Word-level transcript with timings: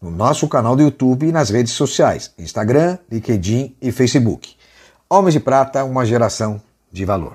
no 0.00 0.12
nosso 0.12 0.46
canal 0.46 0.76
do 0.76 0.82
YouTube 0.82 1.26
e 1.26 1.32
nas 1.32 1.50
redes 1.50 1.72
sociais, 1.72 2.32
Instagram, 2.38 2.98
LinkedIn 3.10 3.74
e 3.82 3.90
Facebook. 3.90 4.54
Homens 5.10 5.34
de 5.34 5.40
Prata, 5.40 5.84
uma 5.84 6.06
geração 6.06 6.62
de 6.92 7.04
valor. 7.04 7.34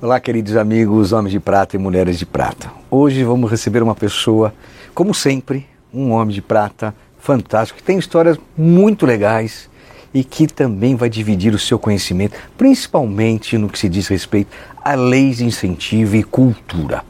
Olá, 0.00 0.20
queridos 0.20 0.56
amigos, 0.56 1.12
homens 1.12 1.32
de 1.32 1.40
prata 1.40 1.74
e 1.74 1.78
mulheres 1.78 2.16
de 2.16 2.24
prata. 2.24 2.70
Hoje 2.88 3.24
vamos 3.24 3.50
receber 3.50 3.82
uma 3.82 3.96
pessoa, 3.96 4.54
como 4.94 5.12
sempre, 5.12 5.66
um 5.92 6.12
homem 6.12 6.32
de 6.32 6.40
prata 6.40 6.94
fantástico, 7.18 7.78
que 7.78 7.84
tem 7.84 7.98
histórias 7.98 8.38
muito 8.56 9.04
legais 9.04 9.68
e 10.12 10.24
que 10.24 10.46
também 10.46 10.94
vai 10.94 11.08
dividir 11.08 11.54
o 11.54 11.58
seu 11.58 11.78
conhecimento, 11.78 12.36
principalmente 12.56 13.58
no 13.58 13.68
que 13.68 13.78
se 13.78 13.88
diz 13.88 14.08
respeito 14.08 14.50
a 14.82 14.94
leis 14.94 15.38
de 15.38 15.44
incentivo 15.44 16.16
e 16.16 16.22
cultura. 16.22 17.02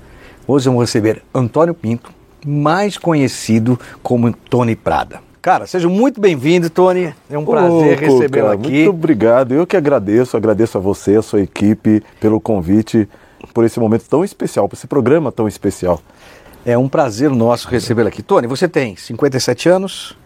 Hoje 0.47 0.67
vamos 0.67 0.83
receber 0.83 1.23
Antônio 1.35 1.75
Pinto, 1.75 2.11
mais 2.47 2.97
conhecido 2.97 3.79
como 4.03 4.33
Tony 4.33 4.75
Prada. 4.75 5.21
Cara, 5.41 5.67
seja 5.67 5.89
muito 5.89 6.21
bem-vindo, 6.21 6.69
Tony. 6.69 7.15
É 7.31 7.39
um 7.39 7.45
prazer 7.45 7.99
recebê-lo 7.99 8.51
aqui. 8.51 8.85
Muito 8.85 8.91
obrigado. 8.91 9.55
Eu 9.55 9.67
que 9.67 9.77
agradeço, 9.77 10.37
agradeço 10.37 10.77
a 10.77 10.81
você, 10.81 11.17
a 11.17 11.23
sua 11.23 11.41
equipe, 11.41 12.03
pelo 12.21 12.41
convite, 12.41 13.09
por 13.55 13.65
esse 13.65 13.79
momento 13.79 14.05
tão 14.09 14.25
especial, 14.25 14.69
por 14.69 14.77
esse 14.77 14.87
programa 14.87 15.31
tão 15.31 15.47
especial. 15.47 16.01
É 16.67 16.77
um 16.77 16.89
prazer 16.89 17.31
nosso 17.31 17.69
recebê-lo 17.69 18.09
aqui. 18.09 18.23
Tony, 18.23 18.47
você 18.47 18.69
tem 18.69 18.97
57 18.97 19.69
anos, 19.69 20.17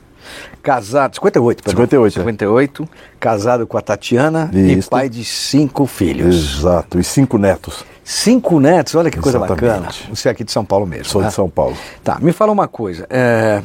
casado, 0.62 1.14
58, 1.14 1.62
perdão. 1.62 1.84
58. 1.84 2.14
58, 2.14 2.88
casado 3.18 3.66
com 3.66 3.76
a 3.76 3.80
Tatiana 3.80 4.50
Isso. 4.52 4.88
e 4.88 4.90
pai 4.90 5.08
de 5.08 5.24
cinco 5.24 5.86
filhos. 5.86 6.58
Exato, 6.58 6.98
e 6.98 7.04
cinco 7.04 7.38
netos. 7.38 7.84
Cinco 8.04 8.58
netos, 8.58 8.94
olha 8.94 9.10
que 9.10 9.18
coisa 9.18 9.38
Exatamente. 9.38 9.64
bacana. 9.64 9.88
Você 10.10 10.28
é 10.28 10.32
aqui 10.32 10.42
de 10.44 10.50
São 10.50 10.64
Paulo 10.64 10.86
mesmo. 10.86 11.04
Sou 11.04 11.22
né? 11.22 11.28
de 11.28 11.34
São 11.34 11.48
Paulo. 11.48 11.76
Tá, 12.02 12.18
me 12.20 12.32
fala 12.32 12.50
uma 12.52 12.66
coisa. 12.66 13.06
é, 13.08 13.62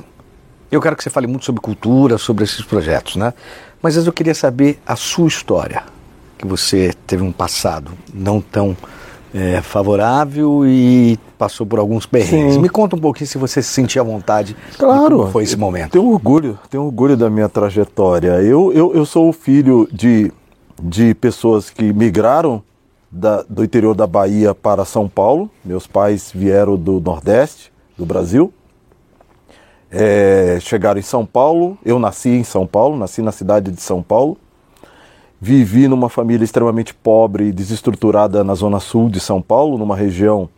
eu 0.72 0.82
quero 0.82 0.96
que 0.96 1.04
você 1.04 1.10
fale 1.10 1.28
muito 1.28 1.46
sobre 1.46 1.62
cultura, 1.62 2.18
sobre 2.18 2.44
esses 2.44 2.62
projetos, 2.62 3.16
né? 3.16 3.34
Mas 3.82 3.96
eu 3.96 4.12
queria 4.12 4.36
saber 4.36 4.80
a 4.86 4.96
sua 4.96 5.28
história. 5.28 5.84
Que 6.38 6.46
você 6.46 6.94
teve 7.08 7.24
um 7.24 7.32
passado 7.32 7.92
não 8.14 8.40
tão 8.40 8.78
é, 9.38 9.62
favorável 9.62 10.66
e 10.66 11.20
passou 11.38 11.66
por 11.66 11.78
alguns 11.80 12.06
perrengues. 12.06 12.56
Sim. 12.56 12.60
Me 12.62 12.70
conta 12.70 12.96
um 12.96 13.00
pouquinho 13.00 13.28
se 13.28 13.38
você 13.38 13.62
se 13.62 13.70
sentia 13.70 14.02
à 14.02 14.06
vontade. 14.06 14.56
de 14.72 14.78
Claro. 14.78 15.18
como 15.20 15.32
foi 15.32 15.44
esse 15.44 15.56
momento. 15.56 15.92
Tenho 15.92 16.10
orgulho, 16.12 16.58
tenho 16.70 16.84
orgulho 16.84 17.16
da 17.16 17.30
minha 17.30 17.48
trajetória. 17.48 18.42
Eu, 18.42 18.72
eu, 18.74 18.94
eu 18.96 19.06
sou 19.06 19.30
o 19.30 19.34
filho 19.34 19.88
de, 19.92 20.32
de 20.82 21.14
pessoas 21.14 21.70
que 21.70 21.94
migraram 21.94 22.64
da- 23.12 23.44
do 23.48 23.64
interior 23.64 23.94
da 23.94 24.08
Bahia 24.08 24.56
para 24.56 24.84
São 24.86 25.08
Paulo. 25.08 25.50
Meus 25.64 25.86
pais 25.86 26.32
vieram 26.34 26.76
do 26.76 27.00
Nordeste 27.00 27.72
do 27.98 28.06
Brasil. 28.06 28.52
É, 29.90 30.58
chegaram 30.60 31.00
em 31.00 31.04
São 31.04 31.26
Paulo. 31.26 31.78
Eu 31.86 32.00
nasci 32.00 32.30
em 32.30 32.44
São 32.44 32.66
Paulo, 32.68 32.98
nasci 32.98 33.22
na 33.22 33.32
cidade 33.32 33.72
de 33.72 33.82
São 33.82 34.02
Paulo. 34.02 34.38
Vivi 35.40 35.88
numa 35.88 36.10
família 36.10 36.44
extremamente 36.44 36.94
pobre 36.94 37.46
e 37.46 37.52
desestruturada 37.52 38.44
na 38.44 38.56
zona 38.56 38.80
sul 38.80 39.08
de 39.08 39.20
São 39.20 39.40
Paulo, 39.42 39.78
numa 39.78 39.96
região 39.96 40.50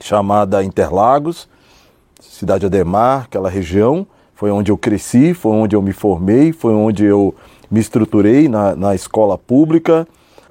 chamada 0.00 0.64
Interlagos, 0.64 1.48
cidade 2.20 2.66
Ademar, 2.66 3.24
aquela 3.24 3.48
região. 3.48 4.06
Foi 4.34 4.50
onde 4.50 4.72
eu 4.72 4.76
cresci, 4.76 5.34
foi 5.34 5.52
onde 5.52 5.76
eu 5.76 5.82
me 5.82 5.92
formei, 5.92 6.52
foi 6.52 6.74
onde 6.74 7.04
eu 7.04 7.32
me 7.70 7.78
estruturei 7.78 8.48
na, 8.48 8.74
na 8.74 8.92
escola 8.92 9.38
pública. 9.38 10.06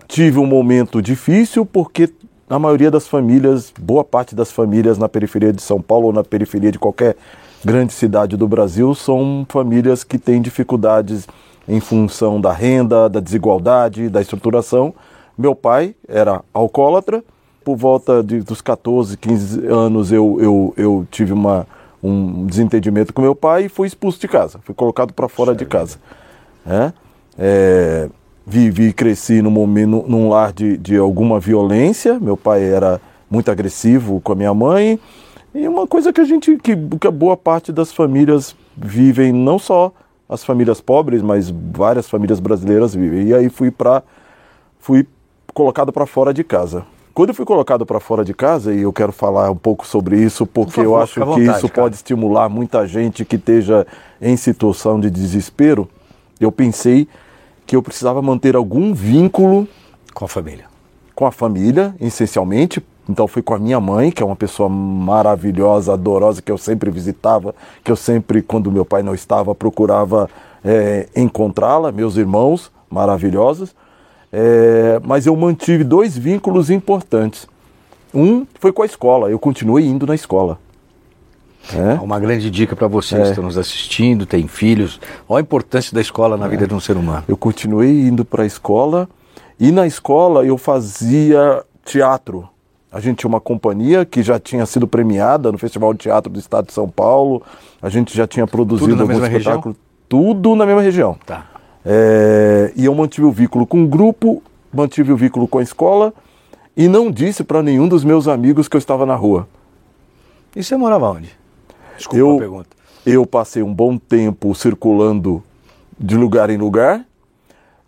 Tive 0.08 0.40
um 0.40 0.46
momento 0.46 1.02
difícil 1.02 1.66
porque 1.66 2.10
a 2.50 2.58
maioria 2.58 2.90
das 2.90 3.06
famílias, 3.06 3.74
boa 3.78 4.04
parte 4.04 4.34
das 4.34 4.50
famílias 4.50 4.98
na 4.98 5.10
periferia 5.10 5.52
de 5.52 5.62
São 5.62 5.82
Paulo 5.82 6.08
ou 6.08 6.14
na 6.14 6.24
periferia 6.24 6.72
de 6.72 6.80
qualquer 6.80 7.18
grande 7.64 7.92
cidade 7.92 8.38
do 8.38 8.48
Brasil 8.48 8.96
são 8.96 9.46
famílias 9.48 10.04
que 10.04 10.18
têm 10.18 10.42
dificuldades 10.42 11.28
em 11.68 11.80
função 11.80 12.40
da 12.40 12.52
renda, 12.52 13.10
da 13.10 13.20
desigualdade, 13.20 14.10
da 14.10 14.22
estruturação. 14.22 14.94
Meu 15.38 15.56
pai 15.56 15.96
era 16.08 16.42
alcoólatra. 16.54 17.24
Por 17.64 17.76
volta 17.76 18.24
de, 18.24 18.40
dos 18.42 18.60
14, 18.60 19.16
15 19.18 19.68
anos 19.68 20.12
eu, 20.12 20.38
eu, 20.42 20.74
eu 20.76 21.08
tive 21.12 21.32
uma, 21.32 21.68
um 22.02 22.46
desentendimento 22.46 23.14
com 23.14 23.22
meu 23.22 23.36
pai 23.36 23.66
e 23.66 23.70
fui 23.70 23.88
expulso 23.88 24.20
de 24.20 24.28
casa. 24.28 24.60
Fui 24.64 24.74
colocado 24.74 25.14
para 25.14 25.30
fora 25.30 25.54
de 25.54 25.66
casa. 25.66 25.98
né? 26.66 26.92
É, 27.38 28.10
vivi 28.46 28.88
e 28.88 28.94
cresci 28.94 29.42
num, 29.42 29.52
momento, 29.52 30.04
num 30.08 30.30
lar 30.30 30.52
de, 30.52 30.76
de 30.78 30.98
alguma 30.98 31.40
violência. 31.40 32.20
Meu 32.20 32.36
pai 32.36 32.64
era 32.64 33.00
muito 33.30 33.52
agressivo 33.52 34.20
com 34.22 34.34
a 34.34 34.36
minha 34.36 34.54
mãe. 34.54 35.00
E 35.54 35.68
uma 35.68 35.86
coisa 35.86 36.12
que 36.12 36.22
a 36.22 36.26
gente, 36.26 36.58
que, 36.58 36.76
que 36.76 37.08
a 37.08 37.12
boa 37.12 37.38
parte 37.38 37.72
das 37.72 37.92
famílias 37.92 38.56
vivem, 38.76 39.32
não 39.32 39.60
só 39.60 39.92
as 40.32 40.46
famílias 40.46 40.80
pobres, 40.80 41.22
mas 41.22 41.50
várias 41.74 42.10
famílias 42.10 42.40
brasileiras 42.40 42.96
vivem. 42.96 43.28
E 43.28 43.34
aí 43.34 43.50
fui 43.50 43.70
para 43.70 44.02
fui 44.80 45.06
colocado 45.54 45.92
para 45.92 46.06
fora 46.06 46.34
de 46.34 46.44
casa. 46.44 46.86
Quando 47.14 47.30
eu 47.30 47.36
fui 47.36 47.46
colocado 47.46 47.86
para 47.86 48.00
fora 48.00 48.24
de 48.24 48.34
casa, 48.34 48.74
e 48.74 48.84
eu 48.84 48.94
quero 48.94 49.12
falar 49.12 49.52
um 49.52 49.56
pouco 49.58 49.86
sobre 49.86 50.18
isso, 50.18 50.46
porque 50.48 50.72
Por 50.72 50.76
favor, 50.84 50.90
eu 50.90 51.02
acho 51.02 51.14
que 51.16 51.20
vontade, 51.20 51.58
isso 51.58 51.68
cara. 51.68 51.82
pode 51.82 51.96
estimular 51.96 52.48
muita 52.48 52.88
gente 52.88 53.26
que 53.26 53.36
esteja 53.36 53.86
em 54.22 54.38
situação 54.38 54.98
de 54.98 55.10
desespero, 55.12 55.90
eu 56.40 56.50
pensei 56.54 57.10
que 57.68 57.76
eu 57.76 57.84
precisava 57.84 58.22
manter 58.22 58.56
algum 58.56 58.94
vínculo 58.94 59.68
Com 60.14 60.24
a 60.24 60.28
família. 60.30 60.66
com 61.14 61.26
a 61.26 61.32
família, 61.32 61.94
essencialmente. 62.00 62.82
Então 63.12 63.28
fui 63.28 63.42
com 63.42 63.54
a 63.54 63.60
minha 63.60 63.80
mãe, 63.80 64.10
que 64.12 64.24
é 64.24 64.26
uma 64.26 64.36
pessoa 64.36 64.70
maravilhosa, 64.70 65.94
adorosa, 65.94 66.42
que 66.42 66.52
eu 66.52 66.58
sempre 66.58 66.90
visitava, 66.90 67.54
que 67.84 67.92
eu 67.92 67.96
sempre, 67.96 68.42
quando 68.42 68.72
meu 68.72 68.86
pai 68.86 69.04
não 69.04 69.14
estava, 69.14 69.54
procurava 69.54 70.30
eh, 70.64 71.08
encontrá-la, 71.16 71.92
meus 71.92 72.16
irmãos 72.16 72.72
maravilhosos. 72.90 73.76
Eh, 74.32 75.00
mas 75.04 75.26
eu 75.26 75.36
mantive 75.36 75.84
dois 75.84 76.18
vínculos 76.18 76.70
importantes. 76.70 77.48
Um 78.14 78.46
foi 78.60 78.72
com 78.72 78.82
a 78.82 78.86
escola, 78.86 79.30
eu 79.30 79.38
continuei 79.40 79.86
indo 79.86 80.06
na 80.08 80.16
escola. 80.16 80.58
né? 81.74 82.00
Uma 82.02 82.20
grande 82.20 82.50
dica 82.50 82.76
para 82.76 82.88
vocês 82.88 83.22
É. 83.22 83.24
que 83.26 83.30
estão 83.32 83.44
nos 83.44 83.58
assistindo, 83.58 84.26
têm 84.26 84.48
filhos. 84.48 85.00
Olha 85.30 85.42
a 85.42 85.44
importância 85.44 85.94
da 85.94 86.02
escola 86.02 86.36
na 86.36 86.48
vida 86.48 86.66
de 86.66 86.74
um 86.74 86.80
ser 86.80 86.98
humano. 86.98 87.24
Eu 87.28 87.38
continuei 87.38 88.08
indo 88.08 88.26
para 88.26 88.42
a 88.44 88.46
escola 88.48 89.08
e 89.60 89.72
na 89.72 89.86
escola 89.86 90.44
eu 90.44 90.58
fazia 90.58 91.64
teatro. 91.86 92.50
A 92.92 93.00
gente 93.00 93.20
tinha 93.20 93.30
uma 93.30 93.40
companhia 93.40 94.04
que 94.06 94.22
já 94.22 94.38
tinha 94.38 94.66
sido 94.66 94.86
premiada 94.86 95.52
no 95.52 95.58
Festival 95.58 95.94
de 95.94 96.00
Teatro 96.00 96.32
do 96.32 96.38
Estado 96.40 96.68
de 96.68 96.74
São 96.74 96.90
Paulo. 96.90 97.42
A 97.82 97.88
gente 97.88 98.16
já 98.16 98.28
tinha 98.28 98.46
produzido 98.46 99.02
alguns 99.02 99.24
espetáculos. 99.24 99.78
Tudo 100.10 100.56
na 100.58 100.66
mesma 100.66 100.82
região. 100.82 101.18
Tá. 101.26 101.46
É, 101.86 102.74
e 102.76 102.86
eu 102.86 102.94
mantive 102.94 103.26
o 103.26 103.32
vínculo 103.32 103.66
com 103.66 103.84
o 103.84 103.88
grupo, 103.88 104.44
mantive 104.74 105.14
o 105.14 105.18
vínculo 105.18 105.48
com 105.48 105.60
a 105.60 105.64
escola 105.64 106.14
e 106.76 106.88
não 106.90 107.10
disse 107.10 107.44
para 107.46 107.64
nenhum 107.64 107.88
dos 107.88 108.04
meus 108.04 108.28
amigos 108.28 108.68
que 108.68 108.76
eu 108.76 108.80
estava 108.80 109.06
na 109.06 109.16
rua. 109.16 109.48
E 110.54 110.62
você 110.62 110.76
morava 110.76 111.10
onde? 111.12 111.30
Desculpa 111.98 112.20
Eu- 112.20 112.36
a 112.36 112.40
pergunta. 112.40 112.70
Eu 113.06 113.26
passei 113.26 113.64
um 113.64 113.74
bom 113.74 113.98
tempo 113.98 114.54
circulando 114.54 115.42
de 115.98 116.16
lugar 116.16 116.50
em 116.50 116.58
lugar. 116.58 117.04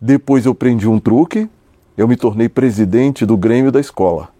Depois 0.00 0.44
eu 0.44 0.54
prendi 0.54 0.88
um 0.88 0.98
truque. 0.98 1.48
Eu 1.96 2.08
me 2.08 2.16
tornei 2.16 2.48
presidente 2.48 3.24
do 3.24 3.36
Grêmio 3.36 3.70
da 3.70 3.78
escola. 3.78 4.33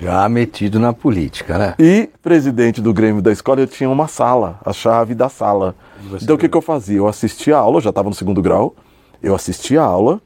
Já 0.00 0.28
metido 0.28 0.78
na 0.78 0.92
política, 0.92 1.56
né? 1.58 1.74
E 1.78 2.08
presidente 2.22 2.80
do 2.80 2.92
Grêmio 2.92 3.22
da 3.22 3.32
escola, 3.32 3.60
eu 3.60 3.66
tinha 3.66 3.88
uma 3.88 4.06
sala, 4.08 4.58
a 4.64 4.72
chave 4.72 5.14
da 5.14 5.28
sala. 5.28 5.74
Então 6.22 6.36
o 6.36 6.38
que, 6.38 6.48
que 6.48 6.56
eu 6.56 6.62
fazia? 6.62 6.98
Eu 6.98 7.08
assistia 7.08 7.56
a 7.56 7.60
aula, 7.60 7.78
eu 7.78 7.80
já 7.82 7.90
estava 7.90 8.08
no 8.08 8.14
segundo 8.14 8.42
grau. 8.42 8.74
Eu 9.22 9.34
assistia 9.34 9.80
a 9.82 9.84
aula, 9.84 10.20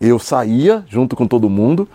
eu 0.00 0.18
saía 0.18 0.84
junto 0.88 1.16
com 1.16 1.26
todo 1.26 1.48
mundo, 1.50 1.88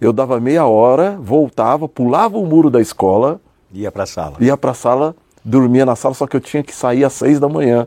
eu 0.00 0.12
dava 0.12 0.40
meia 0.40 0.66
hora, 0.66 1.16
voltava, 1.20 1.88
pulava 1.88 2.36
o 2.38 2.46
muro 2.46 2.68
da 2.70 2.80
escola, 2.80 3.40
Ia 3.72 3.92
pra 3.92 4.06
sala. 4.06 4.36
ia 4.40 4.56
para 4.56 4.72
a 4.72 4.74
sala, 4.74 5.14
dormia 5.44 5.86
na 5.86 5.94
sala, 5.94 6.14
só 6.14 6.26
que 6.26 6.36
eu 6.36 6.40
tinha 6.40 6.62
que 6.62 6.74
sair 6.74 7.04
às 7.04 7.12
seis 7.12 7.38
da 7.38 7.48
manhã, 7.48 7.86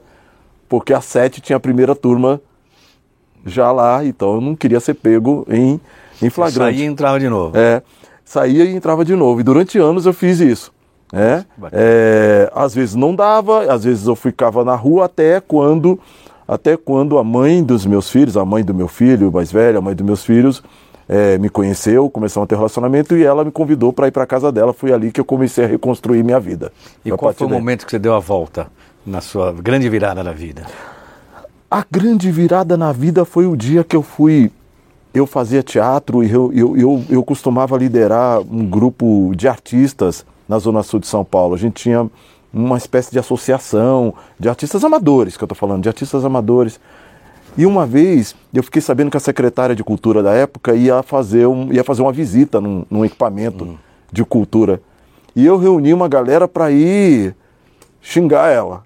porque 0.69 0.93
às 0.93 1.03
sete 1.05 1.41
tinha 1.41 1.57
a 1.57 1.59
primeira 1.59 1.93
turma 1.95 2.39
já 3.45 3.71
lá, 3.71 4.03
então 4.05 4.35
eu 4.35 4.41
não 4.41 4.55
queria 4.55 4.79
ser 4.79 4.93
pego 4.93 5.45
em 5.49 5.79
em 6.21 6.29
flagrante. 6.29 6.75
Saía 6.75 6.85
e 6.85 6.87
entrava 6.87 7.19
de 7.19 7.29
novo. 7.29 7.55
É, 7.57 7.81
saía 8.27 8.65
e 8.65 8.75
entrava 8.75 9.05
de 9.05 9.15
novo. 9.15 9.39
E 9.39 9.43
durante 9.43 9.79
anos 9.79 10.05
eu 10.05 10.13
fiz 10.13 10.39
isso. 10.39 10.71
Né? 11.11 11.45
É, 11.71 12.51
às 12.53 12.75
vezes 12.75 12.93
não 12.93 13.15
dava, 13.15 13.71
às 13.71 13.85
vezes 13.85 14.05
eu 14.05 14.15
ficava 14.15 14.65
na 14.65 14.75
rua 14.75 15.05
até 15.05 15.39
quando, 15.39 15.97
até 16.45 16.75
quando 16.75 17.17
a 17.17 17.23
mãe 17.23 17.63
dos 17.63 17.85
meus 17.85 18.09
filhos, 18.09 18.35
a 18.35 18.43
mãe 18.43 18.63
do 18.63 18.73
meu 18.73 18.89
filho 18.89 19.31
mais 19.31 19.49
velho, 19.49 19.77
a 19.77 19.81
mãe 19.81 19.95
dos 19.95 20.05
meus 20.05 20.25
filhos, 20.25 20.61
é, 21.07 21.37
me 21.37 21.49
conheceu, 21.49 22.09
começamos 22.09 22.45
a 22.45 22.47
ter 22.47 22.55
relacionamento 22.55 23.15
e 23.15 23.23
ela 23.23 23.45
me 23.45 23.51
convidou 23.51 23.93
para 23.93 24.09
ir 24.09 24.11
para 24.11 24.25
casa 24.25 24.51
dela. 24.51 24.73
Foi 24.73 24.91
ali 24.91 25.09
que 25.09 25.21
eu 25.21 25.25
comecei 25.25 25.63
a 25.63 25.67
reconstruir 25.67 26.21
minha 26.21 26.39
vida. 26.39 26.73
E 27.05 27.11
qual 27.11 27.33
foi 27.33 27.47
o 27.47 27.49
daí. 27.49 27.57
momento 27.57 27.85
que 27.85 27.91
você 27.91 27.99
deu 27.99 28.13
a 28.13 28.19
volta 28.19 28.67
na 29.05 29.21
sua 29.21 29.53
grande 29.53 29.87
virada 29.87 30.21
da 30.21 30.33
vida? 30.33 30.65
A 31.71 31.85
grande 31.89 32.29
virada 32.29 32.75
na 32.75 32.91
vida 32.91 33.23
foi 33.23 33.45
o 33.45 33.55
dia 33.55 33.85
que 33.85 33.95
eu 33.95 34.03
fui. 34.03 34.51
Eu 35.17 35.25
fazia 35.25 35.63
teatro 35.63 36.23
e 36.23 36.31
eu, 36.31 36.53
eu, 36.53 36.77
eu, 36.77 37.03
eu 37.09 37.23
costumava 37.23 37.75
liderar 37.75 38.39
um 38.41 38.63
grupo 38.63 39.31
de 39.35 39.47
artistas 39.47 40.23
na 40.47 40.59
Zona 40.59 40.83
Sul 40.83 40.99
de 40.99 41.07
São 41.07 41.25
Paulo. 41.25 41.55
A 41.55 41.57
gente 41.57 41.81
tinha 41.81 42.07
uma 42.53 42.77
espécie 42.77 43.11
de 43.11 43.17
associação 43.17 44.13
de 44.39 44.47
artistas 44.47 44.83
amadores, 44.83 45.35
que 45.35 45.43
eu 45.43 45.47
estou 45.47 45.57
falando, 45.57 45.81
de 45.81 45.89
artistas 45.89 46.23
amadores. 46.23 46.79
E 47.57 47.65
uma 47.65 47.83
vez 47.83 48.35
eu 48.53 48.61
fiquei 48.61 48.79
sabendo 48.79 49.09
que 49.09 49.17
a 49.17 49.19
secretária 49.19 49.75
de 49.75 49.83
cultura 49.83 50.21
da 50.21 50.33
época 50.33 50.75
ia 50.75 51.01
fazer, 51.01 51.47
um, 51.47 51.73
ia 51.73 51.83
fazer 51.83 52.03
uma 52.03 52.13
visita 52.13 52.61
num, 52.61 52.85
num 52.87 53.03
equipamento 53.03 53.75
de 54.11 54.23
cultura. 54.23 54.79
E 55.35 55.43
eu 55.43 55.57
reuni 55.57 55.95
uma 55.95 56.07
galera 56.07 56.47
para 56.47 56.69
ir 56.69 57.35
xingar 58.03 58.51
ela. 58.53 58.83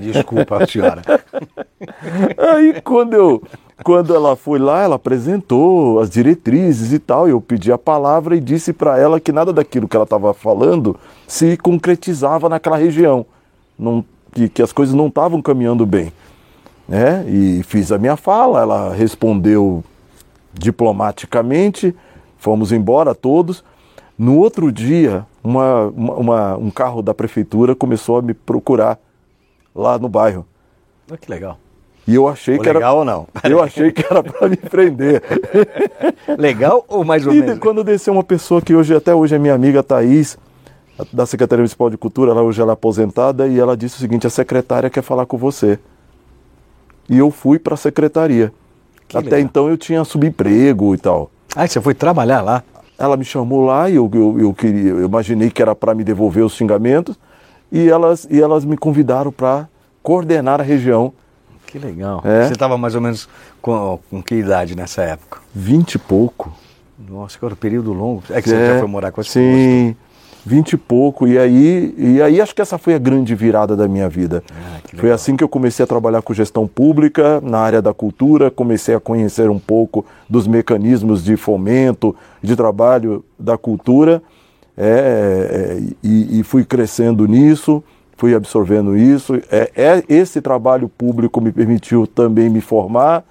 Desculpa, 0.00 0.66
senhora. 0.66 1.02
Aí 2.56 2.80
quando 2.82 3.14
eu, 3.14 3.42
quando 3.84 4.14
ela 4.14 4.36
foi 4.36 4.58
lá, 4.58 4.82
ela 4.82 4.96
apresentou 4.96 6.00
as 6.00 6.10
diretrizes 6.10 6.92
e 6.92 6.98
tal. 6.98 7.28
Eu 7.28 7.40
pedi 7.40 7.72
a 7.72 7.78
palavra 7.78 8.36
e 8.36 8.40
disse 8.40 8.72
para 8.72 8.98
ela 8.98 9.20
que 9.20 9.32
nada 9.32 9.52
daquilo 9.52 9.88
que 9.88 9.96
ela 9.96 10.04
estava 10.04 10.32
falando 10.34 10.96
se 11.26 11.56
concretizava 11.56 12.48
naquela 12.48 12.76
região, 12.76 13.26
não, 13.78 14.04
que, 14.32 14.48
que 14.48 14.62
as 14.62 14.72
coisas 14.72 14.94
não 14.94 15.08
estavam 15.08 15.42
caminhando 15.42 15.84
bem, 15.84 16.12
né? 16.88 17.24
E 17.28 17.62
fiz 17.64 17.90
a 17.92 17.98
minha 17.98 18.16
fala. 18.16 18.60
Ela 18.60 18.94
respondeu 18.94 19.82
diplomaticamente. 20.52 21.94
Fomos 22.38 22.72
embora 22.72 23.14
todos. 23.14 23.64
No 24.18 24.36
outro 24.38 24.70
dia, 24.70 25.26
uma, 25.42 25.86
uma- 25.96 26.56
um 26.56 26.70
carro 26.70 27.02
da 27.02 27.14
prefeitura 27.14 27.74
começou 27.74 28.18
a 28.18 28.22
me 28.22 28.34
procurar 28.34 28.98
lá 29.74 29.98
no 29.98 30.08
bairro. 30.08 30.46
Olha 31.10 31.18
que 31.18 31.30
legal. 31.30 31.58
E 32.06 32.14
eu 32.16 32.26
achei 32.26 32.56
Ou 32.56 32.62
que 32.62 32.68
era. 32.68 32.78
legal 32.80 32.96
ou 32.98 33.04
não? 33.04 33.28
Eu 33.44 33.62
achei 33.62 33.92
que 33.92 34.04
era 34.04 34.22
para 34.24 34.48
me 34.48 34.56
prender. 34.56 35.22
Legal 36.36 36.84
ou 36.88 37.04
mais 37.04 37.24
ou 37.26 37.32
E 37.32 37.38
menos? 37.38 37.54
de- 37.54 37.60
quando 37.60 37.84
desceu 37.84 38.12
uma 38.12 38.24
pessoa 38.24 38.60
que 38.60 38.74
hoje, 38.74 38.92
até 38.94 39.14
hoje 39.14 39.36
é 39.36 39.38
minha 39.38 39.54
amiga 39.54 39.84
Thaís, 39.84 40.36
da 41.12 41.26
Secretaria 41.26 41.60
Municipal 41.62 41.88
de 41.90 41.96
Cultura, 41.96 42.32
ela 42.32 42.42
hoje 42.42 42.60
ela 42.60 42.72
é 42.72 42.74
aposentada, 42.74 43.46
e 43.46 43.58
ela 43.58 43.76
disse 43.76 43.96
o 43.96 43.98
seguinte: 44.00 44.26
a 44.26 44.30
secretária 44.30 44.90
quer 44.90 45.02
falar 45.02 45.26
com 45.26 45.36
você. 45.38 45.78
E 47.08 47.18
eu 47.18 47.30
fui 47.30 47.58
para 47.58 47.74
a 47.74 47.76
secretaria. 47.76 48.52
Que 49.06 49.16
até 49.16 49.26
legal. 49.36 49.40
então 49.40 49.68
eu 49.68 49.76
tinha 49.76 50.02
subemprego 50.04 50.94
e 50.94 50.98
tal. 50.98 51.30
Ah, 51.54 51.66
você 51.68 51.80
foi 51.80 51.94
trabalhar 51.94 52.40
lá? 52.40 52.64
Ela 52.98 53.16
me 53.16 53.24
chamou 53.24 53.64
lá 53.64 53.88
e 53.90 53.94
eu, 53.96 54.10
eu, 54.12 54.40
eu 54.40 54.54
queria, 54.54 54.90
eu 54.90 55.04
imaginei 55.04 55.50
que 55.50 55.60
era 55.62 55.74
para 55.74 55.94
me 55.94 56.02
devolver 56.02 56.44
os 56.44 56.54
xingamentos, 56.54 57.16
e 57.72 57.88
elas, 57.88 58.28
e 58.30 58.40
elas 58.40 58.64
me 58.64 58.76
convidaram 58.76 59.32
para 59.32 59.66
coordenar 60.02 60.60
a 60.60 60.62
região. 60.62 61.12
Que 61.66 61.78
legal. 61.78 62.20
É. 62.22 62.46
Você 62.46 62.52
estava 62.52 62.76
mais 62.76 62.94
ou 62.94 63.00
menos 63.00 63.26
com, 63.62 63.98
com 64.10 64.22
que 64.22 64.34
idade 64.34 64.76
nessa 64.76 65.02
época? 65.02 65.40
Vinte 65.54 65.94
e 65.94 65.98
pouco. 65.98 66.52
Nossa, 67.08 67.38
que 67.38 67.44
era 67.44 67.54
um 67.54 67.56
período 67.56 67.94
longo. 67.94 68.22
É 68.28 68.42
que 68.42 68.50
você 68.50 68.54
É, 68.56 68.74
já 68.74 68.78
foi 68.78 68.88
morar 68.88 69.10
com 69.10 69.20
a 69.20 69.22
esposa. 69.22 69.40
Sim, 69.40 69.96
vinte 70.44 70.74
e 70.74 70.76
pouco. 70.76 71.26
E 71.26 71.38
aí, 71.38 71.94
e 71.96 72.20
aí 72.20 72.40
acho 72.42 72.54
que 72.54 72.60
essa 72.60 72.76
foi 72.76 72.94
a 72.94 72.98
grande 72.98 73.34
virada 73.34 73.74
da 73.74 73.88
minha 73.88 74.08
vida. 74.08 74.44
Ah, 74.52 74.80
foi 74.98 75.10
assim 75.10 75.34
que 75.34 75.42
eu 75.42 75.48
comecei 75.48 75.82
a 75.82 75.86
trabalhar 75.86 76.20
com 76.20 76.34
gestão 76.34 76.68
pública 76.68 77.40
na 77.40 77.58
área 77.58 77.80
da 77.80 77.94
cultura, 77.94 78.50
comecei 78.50 78.94
a 78.94 79.00
conhecer 79.00 79.48
um 79.48 79.58
pouco 79.58 80.04
dos 80.28 80.46
mecanismos 80.46 81.24
de 81.24 81.36
fomento, 81.38 82.14
de 82.42 82.54
trabalho 82.54 83.24
da 83.38 83.56
cultura, 83.56 84.22
é, 84.76 85.78
é, 85.78 85.92
e, 86.02 86.40
e 86.40 86.42
fui 86.42 86.64
crescendo 86.64 87.26
nisso, 87.26 87.82
fui 88.16 88.34
absorvendo 88.34 88.96
isso. 88.96 89.34
É, 89.50 89.70
é- 89.74 90.04
esse 90.08 90.40
trabalho 90.40 90.88
público 90.88 91.40
me 91.40 91.52
permitiu 91.52 92.06
também 92.06 92.48
me 92.48 92.60
formar, 92.60 93.24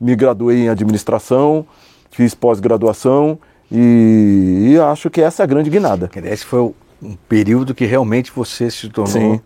me 0.00 0.14
graduei 0.16 0.64
em 0.64 0.68
administração, 0.68 1.64
fiz 2.10 2.34
pós-graduação 2.34 3.38
e, 3.70 4.72
e 4.72 4.78
acho 4.80 5.08
que 5.08 5.20
essa 5.20 5.42
é 5.42 5.44
a 5.44 5.46
grande 5.46 5.70
guinada. 5.70 6.10
Esse 6.24 6.44
foi 6.44 6.60
um 7.02 7.16
período 7.28 7.74
que 7.74 7.84
realmente 7.84 8.30
você 8.34 8.70
se 8.70 8.88
tornou. 8.88 9.12
Sim. 9.12 9.40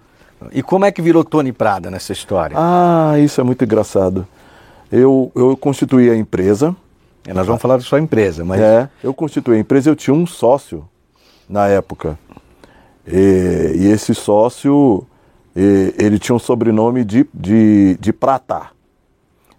E 0.52 0.62
como 0.62 0.84
é 0.84 0.92
que 0.92 1.00
virou 1.00 1.25
Tony 1.25 1.52
Prada 1.52 1.90
nessa 1.90 2.12
história? 2.12 2.56
Ah, 2.58 3.14
isso 3.19 3.40
é 3.40 3.44
muito 3.44 3.64
engraçado. 3.64 4.26
Eu, 4.90 5.32
eu 5.34 5.56
constituí 5.56 6.10
a 6.10 6.16
empresa, 6.16 6.75
É, 7.26 7.32
Nós 7.34 7.46
vamos 7.46 7.60
falar 7.60 7.76
da 7.76 7.82
sua 7.82 7.99
empresa, 8.00 8.44
mas 8.44 8.60
é, 8.60 8.88
eu 9.02 9.12
constituí 9.14 9.56
a 9.56 9.58
empresa, 9.58 9.90
eu 9.90 9.96
tinha 9.96 10.14
um 10.14 10.26
sócio 10.26 10.87
na 11.48 11.66
época. 11.69 12.19
E, 13.06 13.72
e 13.76 13.87
esse 13.90 14.14
sócio, 14.14 15.06
e, 15.54 15.94
ele 15.98 16.19
tinha 16.19 16.34
um 16.34 16.38
sobrenome 16.40 17.04
de, 17.04 17.26
de, 17.32 17.96
de 18.00 18.12
Prata. 18.12 18.69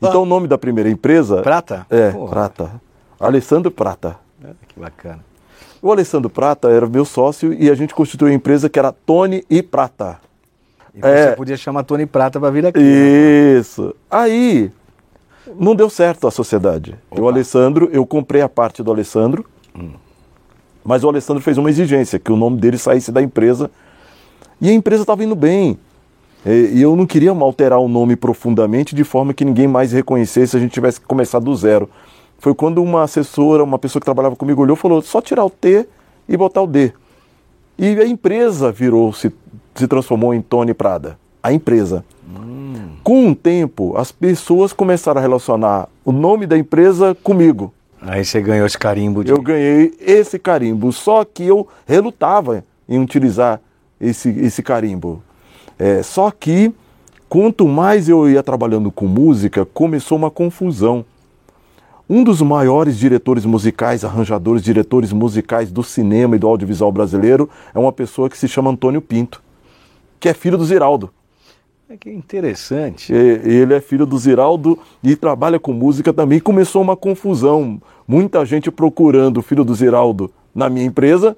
Então 0.01 0.23
o 0.23 0.25
nome 0.25 0.47
da 0.47 0.57
primeira 0.57 0.89
empresa... 0.89 1.41
Prata? 1.41 1.85
É, 1.89 2.11
Porra. 2.11 2.29
Prata. 2.29 2.81
Alessandro 3.19 3.71
Prata. 3.71 4.17
É, 4.43 4.49
que 4.67 4.79
bacana. 4.79 5.25
O 5.81 5.91
Alessandro 5.91 6.29
Prata 6.29 6.69
era 6.69 6.87
meu 6.87 7.05
sócio 7.05 7.53
e 7.53 7.69
a 7.69 7.75
gente 7.75 7.95
constituiu 7.95 8.31
a 8.31 8.35
empresa 8.35 8.69
que 8.69 8.77
era 8.77 8.91
Tony 8.91 9.43
e 9.49 9.63
Prata. 9.63 10.19
E 10.93 10.99
você 10.99 11.07
É. 11.07 11.31
podia 11.31 11.57
chamar 11.57 11.83
Tony 11.83 12.05
Prata 12.05 12.39
para 12.39 12.49
vir 12.51 12.65
aqui. 12.65 12.79
né? 12.79 13.57
Isso. 13.59 13.95
Aí 14.09 14.71
não 15.59 15.75
deu 15.75 15.89
certo 15.89 16.27
a 16.27 16.31
sociedade. 16.31 16.95
O 17.09 17.27
Alessandro, 17.27 17.89
eu 17.91 18.05
comprei 18.05 18.41
a 18.41 18.49
parte 18.49 18.83
do 18.83 18.91
Alessandro, 18.91 19.45
mas 20.87 21.03
o 21.03 21.09
Alessandro 21.09 21.43
fez 21.43 21.57
uma 21.57 21.69
exigência 21.69 22.17
que 22.17 22.31
o 22.31 22.37
nome 22.37 22.57
dele 22.57 22.77
saísse 22.77 23.11
da 23.11 23.21
empresa 23.21 23.69
e 24.61 24.69
a 24.69 24.73
empresa 24.73 25.03
estava 25.03 25.21
indo 25.21 25.35
bem. 25.35 25.77
E 26.45 26.81
eu 26.81 26.95
não 26.95 27.05
queria 27.05 27.31
alterar 27.31 27.77
o 27.77 27.89
nome 27.89 28.15
profundamente 28.15 28.95
de 28.95 29.03
forma 29.03 29.33
que 29.33 29.43
ninguém 29.43 29.67
mais 29.67 29.91
reconhecesse 29.91 30.51
se 30.51 30.57
a 30.57 30.59
gente 30.61 30.71
tivesse 30.71 31.01
que 31.01 31.05
começar 31.05 31.39
do 31.39 31.53
zero. 31.53 31.89
Foi 32.39 32.55
quando 32.55 32.81
uma 32.81 33.03
assessora, 33.03 33.65
uma 33.65 33.77
pessoa 33.77 33.99
que 33.99 34.05
trabalhava 34.05 34.37
comigo 34.37 34.61
olhou 34.61 34.77
e 34.77 34.79
falou: 34.79 35.01
só 35.01 35.19
tirar 35.19 35.43
o 35.43 35.49
T 35.49 35.85
e 36.29 36.37
botar 36.37 36.61
o 36.61 36.67
D. 36.67 36.93
E 37.77 37.99
a 37.99 38.07
empresa 38.07 38.71
virou, 38.71 39.11
se, 39.11 39.29
se 39.75 39.87
transformou 39.89 40.33
em 40.33 40.41
Tony 40.41 40.73
Prada. 40.73 41.19
A 41.43 41.51
empresa. 41.51 42.05
Com 43.03 43.31
o 43.31 43.35
tempo, 43.35 43.97
as 43.97 44.09
pessoas 44.09 44.71
começaram 44.71 45.19
a 45.19 45.21
relacionar 45.21 45.89
o 46.05 46.13
nome 46.13 46.45
da 46.45 46.57
empresa 46.57 47.15
comigo. 47.23 47.73
Aí 48.07 48.23
você 48.23 48.41
ganhou 48.41 48.65
esse 48.65 48.77
carimbo 48.77 49.21
de. 49.21 49.31
Eu 49.31 49.41
ganhei 49.41 49.93
esse 49.99 50.39
carimbo, 50.39 50.93
só 50.93 51.25
que 51.25 51.43
eu 51.43 51.67
relutava 51.85 52.63
em 52.87 52.99
utilizar 52.99 53.59
esse, 53.99 54.29
esse 54.29 54.63
carimbo. 54.63 55.21
É, 55.77 56.01
só 56.01 56.31
que, 56.31 56.73
quanto 57.27 57.67
mais 57.67 58.07
eu 58.07 58.29
ia 58.29 58.41
trabalhando 58.41 58.89
com 58.89 59.05
música, 59.05 59.65
começou 59.65 60.17
uma 60.17 60.31
confusão. 60.31 61.03
Um 62.09 62.23
dos 62.23 62.41
maiores 62.41 62.97
diretores 62.97 63.43
musicais, 63.43 64.05
arranjadores, 64.05 64.63
diretores 64.63 65.11
musicais 65.11 65.69
do 65.69 65.83
cinema 65.83 66.37
e 66.37 66.39
do 66.39 66.47
audiovisual 66.47 66.89
brasileiro 66.89 67.49
é 67.75 67.79
uma 67.79 67.91
pessoa 67.91 68.29
que 68.29 68.37
se 68.37 68.47
chama 68.47 68.71
Antônio 68.71 69.01
Pinto, 69.01 69.43
que 70.17 70.29
é 70.29 70.33
filho 70.33 70.57
do 70.57 70.63
Ziraldo. 70.63 71.11
É 71.89 71.95
que 71.95 72.09
interessante. 72.09 73.13
E- 73.13 73.15
Ele 73.15 73.73
é 73.73 73.79
filho 73.79 74.05
do 74.05 74.17
Ziraldo 74.17 74.77
e 75.03 75.15
trabalha 75.15 75.59
com 75.59 75.71
música 75.71 76.11
também. 76.11 76.39
Começou 76.39 76.81
uma 76.81 76.95
confusão. 76.97 77.81
Muita 78.07 78.45
gente 78.45 78.69
procurando 78.69 79.37
o 79.37 79.41
filho 79.41 79.63
do 79.63 79.73
Ziraldo 79.73 80.29
na 80.53 80.69
minha 80.69 80.85
empresa 80.85 81.35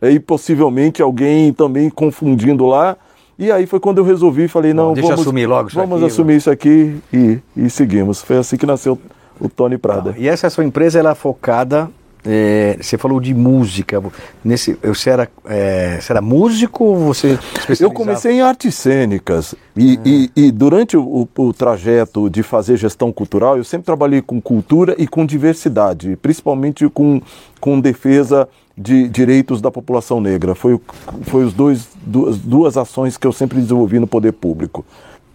e 0.00 0.20
possivelmente 0.20 1.02
alguém 1.02 1.52
também 1.52 1.90
confundindo 1.90 2.66
lá. 2.66 2.96
E 3.36 3.50
aí 3.50 3.66
foi 3.66 3.80
quando 3.80 3.98
eu 3.98 4.04
resolvi, 4.04 4.46
falei, 4.46 4.72
não, 4.72 4.92
deixa 4.92 5.06
eu 5.06 5.10
vamos, 5.10 5.22
assumir 5.26 5.46
logo 5.46 5.68
isso 5.68 5.76
vamos 5.76 5.96
aqui, 5.96 6.06
assumir 6.06 6.36
isso 6.36 6.50
aqui 6.50 6.96
e, 7.12 7.38
e 7.56 7.68
seguimos. 7.68 8.22
Foi 8.22 8.36
assim 8.36 8.56
que 8.56 8.64
nasceu 8.66 8.96
o 9.40 9.48
Tony 9.48 9.76
Prada. 9.76 10.14
E 10.16 10.28
essa 10.28 10.48
sua 10.50 10.64
empresa 10.64 11.00
ela 11.00 11.10
é 11.10 11.14
focada. 11.16 11.90
É, 12.24 12.78
você 12.80 12.96
falou 12.96 13.20
de 13.20 13.34
música. 13.34 14.02
Nesse, 14.44 14.74
você, 14.82 15.10
era, 15.10 15.28
é, 15.46 15.98
você 16.00 16.12
era 16.12 16.22
músico 16.22 16.84
ou 16.84 16.96
você 16.98 17.38
Eu 17.84 17.90
comecei 17.92 18.32
em 18.32 18.40
artes 18.40 18.74
cênicas 18.74 19.54
e, 19.76 19.98
e- 20.04 20.30
e 20.46 20.50
durante 20.50 20.96
o, 20.96 21.28
o 21.36 21.52
trajeto 21.52 22.30
de 22.30 22.42
fazer 22.42 22.76
gestão 22.76 23.12
cultural, 23.12 23.56
eu 23.58 23.64
sempre 23.64 23.84
trabalhei 23.86 24.22
com 24.22 24.40
cultura 24.40 24.94
e 24.98 25.06
com 25.06 25.26
diversidade, 25.26 26.16
principalmente 26.22 26.88
com, 26.88 27.20
com 27.60 27.78
defesa 27.80 28.48
de 28.76 29.06
direitos 29.08 29.60
da 29.60 29.70
população 29.70 30.20
negra. 30.20 30.54
Foi, 30.54 30.80
foi 31.22 31.44
os 31.44 31.52
dois, 31.52 31.88
duas, 32.04 32.38
duas 32.38 32.76
ações 32.76 33.16
que 33.16 33.26
eu 33.26 33.32
sempre 33.32 33.60
desenvolvi 33.60 33.98
no 33.98 34.06
poder 34.06 34.32
público. 34.32 34.84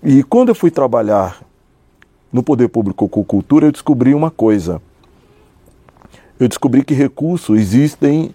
E 0.04 0.24
quando 0.24 0.50
eu 0.50 0.56
fui 0.56 0.72
trabalhar 0.72 1.38
no 2.32 2.44
poder 2.44 2.68
público 2.68 3.08
com 3.08 3.24
cultura, 3.24 3.68
eu 3.68 3.72
descobri 3.72 4.14
uma 4.14 4.30
coisa. 4.32 4.82
Eu 6.40 6.48
descobri 6.48 6.84
que 6.84 6.94
recursos 6.94 7.58
existem, 7.60 8.34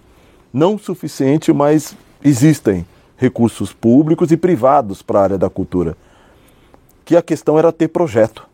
não 0.52 0.78
suficiente, 0.78 1.52
mas 1.52 1.96
existem 2.22 2.84
recursos 3.16 3.72
públicos 3.72 4.30
e 4.32 4.36
privados 4.36 5.02
para 5.02 5.18
a 5.20 5.22
área 5.22 5.38
da 5.38 5.48
cultura. 5.48 5.96
Que 7.04 7.16
a 7.16 7.22
questão 7.22 7.58
era 7.58 7.70
ter 7.72 7.88
projeto. 7.88 8.46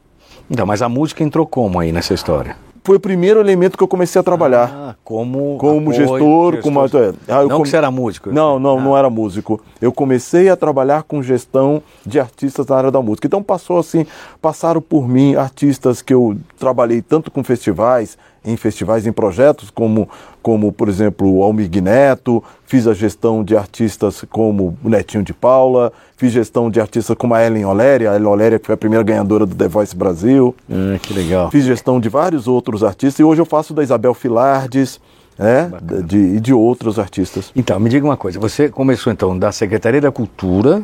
Então, 0.50 0.66
mas 0.66 0.83
a 0.83 0.88
música 0.88 1.23
entrou 1.23 1.47
como 1.47 1.78
aí 1.78 1.92
nessa 1.92 2.12
história? 2.14 2.57
Foi 2.83 2.97
o 2.97 3.00
primeiro 3.00 3.38
elemento 3.38 3.76
que 3.76 3.85
eu 3.85 3.88
comecei 3.88 4.19
a 4.19 4.23
trabalhar. 4.23 4.71
Ah, 4.75 4.95
como 5.04 5.57
como 5.59 5.90
apoio, 5.90 5.97
gestor, 5.97 6.61
como 6.62 6.80
gestor. 6.83 7.14
é, 7.28 7.33
ah, 7.33 7.42
Não 7.42 7.49
come- 7.50 7.62
que 7.64 7.69
você 7.71 7.76
era 7.76 7.90
músico. 7.90 8.33
Não, 8.33 8.59
não, 8.59 8.78
Ah. 8.78 8.83
não 8.83 8.97
era 8.97 9.11
músico. 9.11 9.61
Eu 9.80 9.92
comecei 9.92 10.49
a 10.49 10.57
trabalhar 10.57 11.02
com 11.02 11.23
gestão 11.23 11.83
de 12.04 12.19
artistas 12.19 12.66
na 12.66 12.76
área 12.76 12.90
da 12.90 13.00
música. 13.02 13.26
Então 13.26 13.42
passou 13.42 13.78
assim, 13.78 14.07
passaram 14.40 14.80
por 14.80 15.07
mim 15.07 15.37
artistas 15.37 16.00
que 16.00 16.12
eu 16.12 16.37
trabalhei 16.59 17.02
tanto 17.02 17.30
com 17.30 17.45
festivais, 17.45 18.16
em 18.44 18.56
festivais, 18.56 19.06
em 19.06 19.12
projetos, 19.12 19.70
como, 19.70 20.09
como 20.42 20.73
por 20.73 20.88
exemplo, 20.88 21.30
o 21.37 21.42
Almir 21.42 21.70
Neto, 21.82 22.42
fiz 22.64 22.87
a 22.87 22.94
gestão 22.94 23.44
de 23.44 23.56
artistas 23.56 24.25
como 24.30 24.76
o 24.82 24.88
Netinho 24.88 25.23
de 25.23 25.32
Paula, 25.35 25.92
fiz 26.16 26.32
gestão 26.32 26.70
de 26.70 26.80
artistas 26.80 27.16
como 27.16 27.35
a 27.35 27.44
Ellen 27.44 27.64
Oléria, 27.66 28.11
a 28.11 28.16
Ellen 28.16 28.28
Oléria 28.28 28.59
que 28.59 28.66
foi 28.66 28.75
a 28.75 28.78
primeira 28.78 29.02
ganhadora 29.02 29.44
do 29.44 29.54
The 29.54 29.68
Voice 29.68 29.94
Brasil. 29.94 30.54
Ah, 30.70 30.99
que 31.00 31.12
legal. 31.12 31.50
Fiz 31.50 31.64
gestão 31.64 32.00
de 32.00 32.09
vários 32.09 32.49
outros 32.49 32.82
artistas 32.82 33.18
e 33.20 33.25
hoje 33.25 33.40
eu 33.40 33.47
faço 33.47 33.75
da 33.75 33.82
Isabel 33.82 34.14
Filardes, 34.14 35.00
né, 35.38 35.70
de, 36.04 36.18
e 36.18 36.40
de 36.40 36.52
outros 36.52 36.99
artistas. 36.99 37.50
Então, 37.56 37.80
me 37.80 37.88
diga 37.88 38.04
uma 38.04 38.16
coisa. 38.16 38.38
Você 38.38 38.68
começou 38.68 39.11
então 39.11 39.38
da 39.38 39.50
Secretaria 39.50 40.00
da 40.00 40.12
Cultura, 40.12 40.82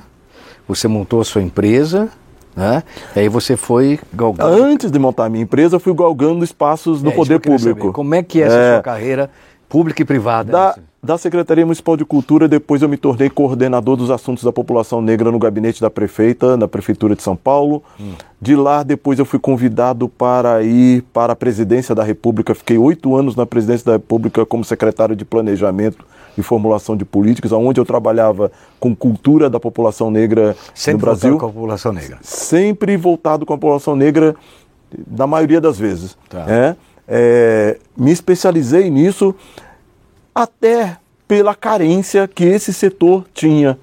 você 0.66 0.88
montou 0.88 1.20
a 1.20 1.24
sua 1.24 1.42
empresa, 1.42 2.08
né? 2.56 2.82
E 3.14 3.20
aí 3.20 3.28
você 3.28 3.56
foi 3.56 4.00
galgando. 4.12 4.50
Antes 4.62 4.90
de 4.90 4.98
montar 4.98 5.26
a 5.26 5.28
minha 5.28 5.44
empresa, 5.44 5.76
eu 5.76 5.80
fui 5.80 5.94
galgando 5.94 6.42
espaços 6.42 7.02
no 7.02 7.10
É, 7.10 7.14
poder 7.14 7.38
público. 7.38 7.80
saber. 7.80 7.92
Como 7.92 8.14
é 8.14 8.22
que 8.22 8.42
é 8.42 8.46
essa 8.46 8.56
É. 8.56 8.72
sua 8.74 8.82
carreira 8.82 9.30
pública 9.68 10.00
e 10.02 10.04
privada? 10.04 10.50
Da, 10.50 10.74
né? 10.76 10.82
da 11.02 11.18
Secretaria 11.18 11.64
Municipal 11.64 11.96
de 11.96 12.04
Cultura, 12.04 12.48
depois 12.48 12.82
eu 12.82 12.88
me 12.88 12.96
tornei 12.96 13.28
coordenador 13.30 13.94
dos 13.96 14.10
assuntos 14.10 14.42
da 14.42 14.52
população 14.52 15.00
negra 15.02 15.30
no 15.30 15.38
gabinete 15.38 15.80
da 15.80 15.88
prefeita, 15.90 16.56
da 16.56 16.66
Prefeitura 16.66 17.14
de 17.14 17.22
São 17.22 17.36
Paulo. 17.36 17.82
De 18.40 18.56
lá, 18.56 18.82
depois 18.82 19.18
eu 19.18 19.24
fui 19.24 19.38
convidado 19.38 20.08
para 20.08 20.62
ir 20.62 21.02
para 21.12 21.34
a 21.34 21.36
presidência 21.36 21.94
da 21.94 22.02
República. 22.02 22.54
Fiquei 22.54 22.76
oito 22.78 23.14
anos 23.14 23.36
na 23.36 23.46
presidência 23.46 23.84
da 23.86 23.92
República 23.92 24.44
como 24.44 24.64
secretário 24.64 25.14
de 25.14 25.24
Planejamento 25.24 26.04
e 26.36 26.42
Formulação 26.42 26.96
de 26.96 27.04
Políticas, 27.04 27.52
onde 27.52 27.80
eu 27.80 27.84
trabalhava 27.84 28.50
com 28.78 28.94
cultura 28.94 29.48
da 29.48 29.58
população 29.58 30.10
negra 30.10 30.56
Sempre 30.74 30.92
no 30.92 30.98
Brasil. 30.98 31.30
voltado 31.30 31.38
com 31.38 31.46
a 31.46 31.52
população 31.52 31.92
negra. 31.92 32.18
sempre 32.22 32.96
voltado 32.96 33.46
com 33.46 33.52
a 33.54 33.58
população 33.58 33.96
negra, 33.96 34.36
na 35.10 35.26
maioria 35.26 35.60
das 35.60 35.78
vezes. 35.78 36.16
Tá. 36.28 36.44
É, 36.48 36.76
é, 37.08 37.78
me 37.96 38.10
especializei 38.10 38.90
nisso 38.90 39.34
até 40.34 40.98
pela 41.26 41.54
carência 41.54 42.28
que 42.28 42.44
esse 42.44 42.72
setor 42.72 43.24
tinha 43.32 43.78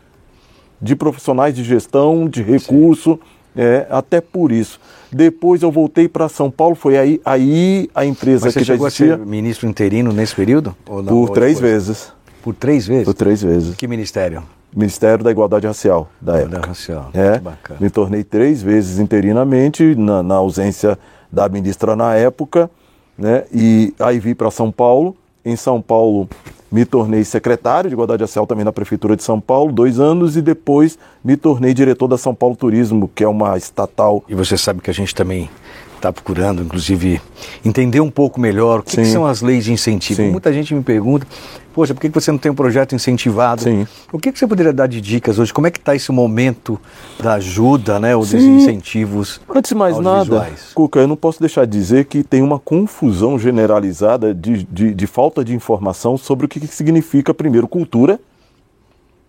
de 0.82 0.96
profissionais 0.96 1.56
de 1.56 1.64
gestão, 1.64 2.28
de 2.28 2.44
recurso, 2.44 3.20
é, 3.56 3.86
até 3.90 4.20
por 4.20 4.52
isso. 4.52 4.80
Depois 5.12 5.62
eu 5.62 5.72
voltei 5.72 6.08
para 6.08 6.28
São 6.28 6.50
Paulo, 6.50 6.76
foi 6.76 6.98
aí, 6.98 7.22
aí 7.24 7.90
a 7.94 8.06
empresa 8.06 8.46
Mas 8.46 8.54
você 8.54 8.60
que 8.60 8.66
já 8.66 8.74
chegou 8.74 8.86
a 8.86 8.88
existia 8.88 9.18
ser 9.18 9.26
ministro 9.26 9.68
interino 9.68 10.12
nesse 10.12 10.36
período? 10.36 10.76
Ou 10.88 11.02
não? 11.02 11.08
por 11.08 11.30
três 11.30 11.56
depois? 11.56 11.72
vezes. 11.72 12.13
Por 12.44 12.54
três 12.54 12.86
vezes? 12.86 13.06
Por 13.06 13.14
três 13.14 13.42
vezes. 13.42 13.76
Que 13.76 13.88
ministério? 13.88 14.44
Ministério 14.76 15.24
da 15.24 15.32
Igualdade 15.32 15.66
Racial 15.66 16.10
da 16.20 16.38
época. 16.40 16.60
Da 16.60 16.68
racial. 16.68 17.10
É, 17.14 17.34
Que 17.38 17.40
bacana. 17.40 17.80
me 17.80 17.90
tornei 17.90 18.24
três 18.24 18.62
vezes 18.62 19.00
interinamente, 19.00 19.96
na, 19.96 20.22
na 20.22 20.36
ausência 20.36 20.98
da 21.32 21.48
ministra 21.48 21.96
na 21.96 22.16
época, 22.16 22.70
né? 23.18 23.44
E 23.54 23.94
aí 24.00 24.20
vim 24.20 24.34
para 24.36 24.50
São 24.52 24.72
Paulo. 24.72 25.16
Em 25.46 25.56
São 25.56 25.82
Paulo 25.82 26.28
me 26.72 26.86
tornei 26.86 27.24
secretário 27.24 27.90
de 27.90 27.94
Igualdade 27.94 28.24
Racial 28.24 28.48
também 28.48 28.66
na 28.66 28.72
Prefeitura 28.74 29.16
de 29.16 29.22
São 29.24 29.40
Paulo, 29.40 29.72
dois 29.72 30.00
anos, 30.00 30.36
e 30.36 30.42
depois 30.42 30.98
me 31.24 31.38
tornei 31.38 31.74
diretor 31.74 32.08
da 32.08 32.18
São 32.18 32.34
Paulo 32.34 32.56
Turismo, 32.56 33.10
que 33.14 33.24
é 33.24 33.28
uma 33.28 33.56
estatal. 33.56 34.24
E 34.28 34.34
você 34.34 34.58
sabe 34.58 34.82
que 34.82 34.90
a 34.90 34.94
gente 34.94 35.14
também 35.14 35.50
está 35.96 36.12
procurando, 36.12 36.62
inclusive, 36.62 37.22
entender 37.64 38.02
um 38.02 38.10
pouco 38.12 38.40
melhor 38.40 38.80
o 38.80 38.84
que, 38.84 38.98
que 38.98 39.06
são 39.06 39.26
as 39.26 39.42
leis 39.42 39.64
de 39.66 39.72
incentivo. 39.72 40.22
Sim. 40.22 40.32
Muita 40.32 40.52
gente 40.52 40.74
me 40.74 40.82
pergunta, 40.84 41.26
poxa, 41.74 41.94
por 41.94 42.00
que 42.00 42.10
você 42.10 42.32
não 42.32 42.38
tem 42.38 42.52
um 42.52 42.56
projeto 42.56 42.94
incentivado? 42.96 43.64
Sim. 43.64 43.88
O 44.12 44.20
que, 44.20 44.32
você 44.32 44.46
poderia 44.48 44.72
dar 44.72 44.88
de 44.88 45.02
dicas 45.02 45.40
hoje? 45.40 45.52
Como 45.52 45.68
é 45.68 45.72
que 45.72 45.80
está 45.80 45.96
esse 45.96 46.12
momento 46.12 46.80
da 47.22 47.34
ajuda, 47.34 48.00
né, 48.00 48.16
ou 48.16 48.22
dos 48.22 48.30
Sim. 48.30 48.58
incentivos 48.58 49.42
Antes 49.54 49.70
de 49.70 49.76
mais 49.76 49.98
nada? 50.00 50.50
Cuca, 50.74 51.00
eu 51.00 51.08
não 51.08 51.16
posso 51.16 51.40
deixar 51.40 51.66
de 51.66 51.72
dizer 51.72 52.06
que 52.06 52.24
tem 52.24 52.42
uma 52.42 52.60
confusão 52.60 53.38
generalizada 53.38 54.34
de, 54.34 54.64
de, 54.64 54.94
de 54.94 55.08
falta 55.08 55.44
de 55.44 55.54
informação 55.54 56.18
sobre 56.18 56.46
o 56.46 56.50
que, 56.50 56.60
que 56.60 56.68
significa, 56.68 57.34
primeiro, 57.34 57.68
cultura, 57.68 58.20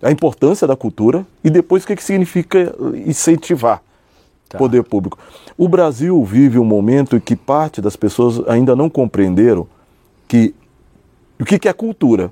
a 0.02 0.10
importância 0.10 0.66
da 0.66 0.76
cultura, 0.76 1.26
e 1.42 1.48
depois 1.48 1.82
o 1.84 1.86
que, 1.86 1.96
que 1.96 2.04
significa 2.04 2.74
incentivar 3.06 3.80
Tá. 4.46 4.58
poder 4.58 4.84
público. 4.84 5.18
O 5.56 5.68
Brasil 5.68 6.22
vive 6.22 6.58
um 6.58 6.64
momento 6.64 7.16
em 7.16 7.20
que 7.20 7.34
parte 7.34 7.80
das 7.80 7.96
pessoas 7.96 8.46
ainda 8.46 8.76
não 8.76 8.90
compreenderam 8.90 9.66
que 10.28 10.54
o 11.40 11.44
que, 11.44 11.58
que 11.58 11.68
é 11.68 11.72
cultura. 11.72 12.30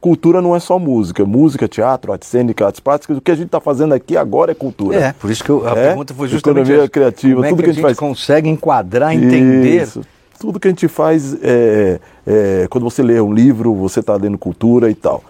Cultura 0.00 0.42
não 0.42 0.54
é 0.54 0.60
só 0.60 0.78
música. 0.78 1.24
Música, 1.24 1.66
teatro, 1.66 2.12
arte 2.12 2.26
cênica, 2.26 2.66
artes 2.66 2.80
práticas. 2.80 3.16
O 3.16 3.20
que 3.20 3.30
a 3.30 3.34
gente 3.34 3.46
está 3.46 3.60
fazendo 3.60 3.94
aqui 3.94 4.16
agora 4.16 4.52
é 4.52 4.54
cultura. 4.54 4.96
É, 4.98 5.12
por 5.12 5.30
isso 5.30 5.42
que 5.42 5.50
eu- 5.50 5.66
a 5.66 5.70
É? 5.70 5.86
pergunta 5.88 6.12
foi 6.12 6.28
justamente 6.28 6.66
Economia 6.66 6.88
criativa, 6.88 7.34
Como 7.36 7.46
é 7.46 7.48
tudo 7.48 7.62
que, 7.62 7.70
a 7.70 7.72
gente 7.72 7.82
faz. 7.82 7.96
consegue 7.98 8.48
enquadrar, 8.48 9.14
entender? 9.14 9.82
Isso. 9.82 10.02
Tudo 10.38 10.60
que 10.60 10.68
a 10.68 10.70
gente 10.70 10.88
faz, 10.88 11.34
é, 11.42 11.98
é, 12.26 12.66
quando 12.68 12.84
você 12.84 13.02
lê 13.02 13.18
um 13.20 13.32
livro, 13.32 13.72
você 13.74 14.00
está 14.00 14.14
lendo 14.14 14.36
cultura 14.36 14.90
e 14.90 14.94
tal. 14.94 15.24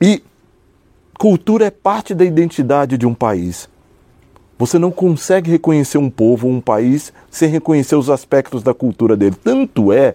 E 0.00 0.22
cultura 1.18 1.66
é 1.66 1.70
parte 1.70 2.14
da 2.14 2.24
identidade 2.24 2.96
de 2.96 3.06
um 3.06 3.12
país. 3.12 3.68
Você 4.58 4.78
não 4.78 4.90
consegue 4.90 5.50
reconhecer 5.50 5.98
um 5.98 6.08
povo, 6.08 6.48
um 6.48 6.60
país, 6.60 7.12
sem 7.30 7.48
reconhecer 7.50 7.94
os 7.94 8.08
aspectos 8.08 8.62
da 8.62 8.72
cultura 8.72 9.16
dele. 9.16 9.36
Tanto 9.44 9.92
é 9.92 10.14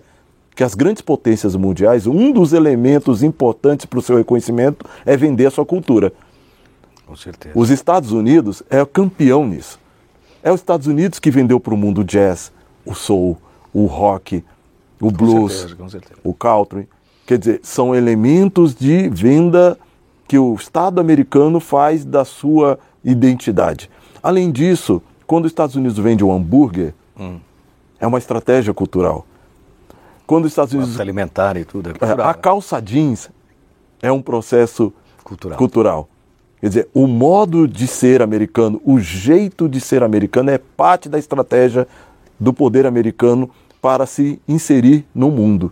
que 0.55 0.63
as 0.63 0.75
grandes 0.75 1.01
potências 1.01 1.55
mundiais, 1.55 2.05
um 2.07 2.31
dos 2.31 2.53
elementos 2.53 3.23
importantes 3.23 3.85
para 3.85 3.99
o 3.99 4.01
seu 4.01 4.17
reconhecimento 4.17 4.85
é 5.05 5.17
vender 5.17 5.45
a 5.47 5.51
sua 5.51 5.65
cultura. 5.65 6.13
Com 7.05 7.15
certeza. 7.15 7.53
Os 7.57 7.69
Estados 7.69 8.11
Unidos 8.11 8.63
é 8.69 8.81
o 8.81 8.87
campeão 8.87 9.45
nisso. 9.47 9.79
É 10.41 10.51
os 10.51 10.59
Estados 10.59 10.87
Unidos 10.87 11.19
que 11.19 11.31
vendeu 11.31 11.59
para 11.59 11.73
o 11.73 11.77
mundo 11.77 12.01
o 12.01 12.03
jazz, 12.03 12.51
o 12.85 12.93
soul, 12.93 13.37
o 13.73 13.85
rock, 13.85 14.43
o 15.01 15.09
blues, 15.11 15.53
certeza, 15.53 15.75
com 15.75 15.89
certeza. 15.89 16.15
o 16.23 16.33
country. 16.33 16.87
Quer 17.25 17.37
dizer, 17.37 17.59
são 17.63 17.95
elementos 17.95 18.75
de 18.75 19.09
venda 19.09 19.77
que 20.27 20.37
o 20.37 20.53
Estado 20.55 20.99
americano 20.99 21.59
faz 21.59 22.03
da 22.05 22.25
sua 22.25 22.77
identidade. 23.03 23.89
Além 24.21 24.51
disso, 24.51 25.01
quando 25.25 25.45
os 25.45 25.51
Estados 25.51 25.75
Unidos 25.75 25.97
vende 25.97 26.23
um 26.23 26.31
hambúrguer, 26.33 26.93
Hum. 27.19 27.39
é 27.99 28.07
uma 28.07 28.17
estratégia 28.17 28.73
cultural. 28.73 29.25
Quando 30.25 30.45
os 30.45 30.51
Estados 30.51 30.73
Unidos 30.73 30.99
alimentar 30.99 31.57
e 31.57 31.65
tudo. 31.65 31.89
É 31.89 31.91
é, 31.93 31.97
cultural, 31.97 32.29
A 32.29 32.33
calça 32.33 32.81
jeans 32.81 33.29
é 34.01 34.11
um 34.11 34.21
processo 34.21 34.93
Cultural. 35.23 35.57
cultural. 35.57 36.09
Quer 36.59 36.67
dizer, 36.69 36.89
o 36.93 37.07
modo 37.07 37.67
de 37.67 37.87
ser 37.87 38.21
americano, 38.21 38.81
o 38.85 38.99
jeito 38.99 39.67
de 39.67 39.81
ser 39.81 40.01
americano 40.01 40.49
é 40.49 40.57
parte 40.57 41.09
da 41.09 41.19
estratégia 41.19 41.87
do 42.39 42.53
poder 42.53 42.85
americano 42.85 43.49
para 43.81 44.05
se 44.05 44.39
inserir 44.47 45.05
no 45.13 45.29
mundo. 45.29 45.71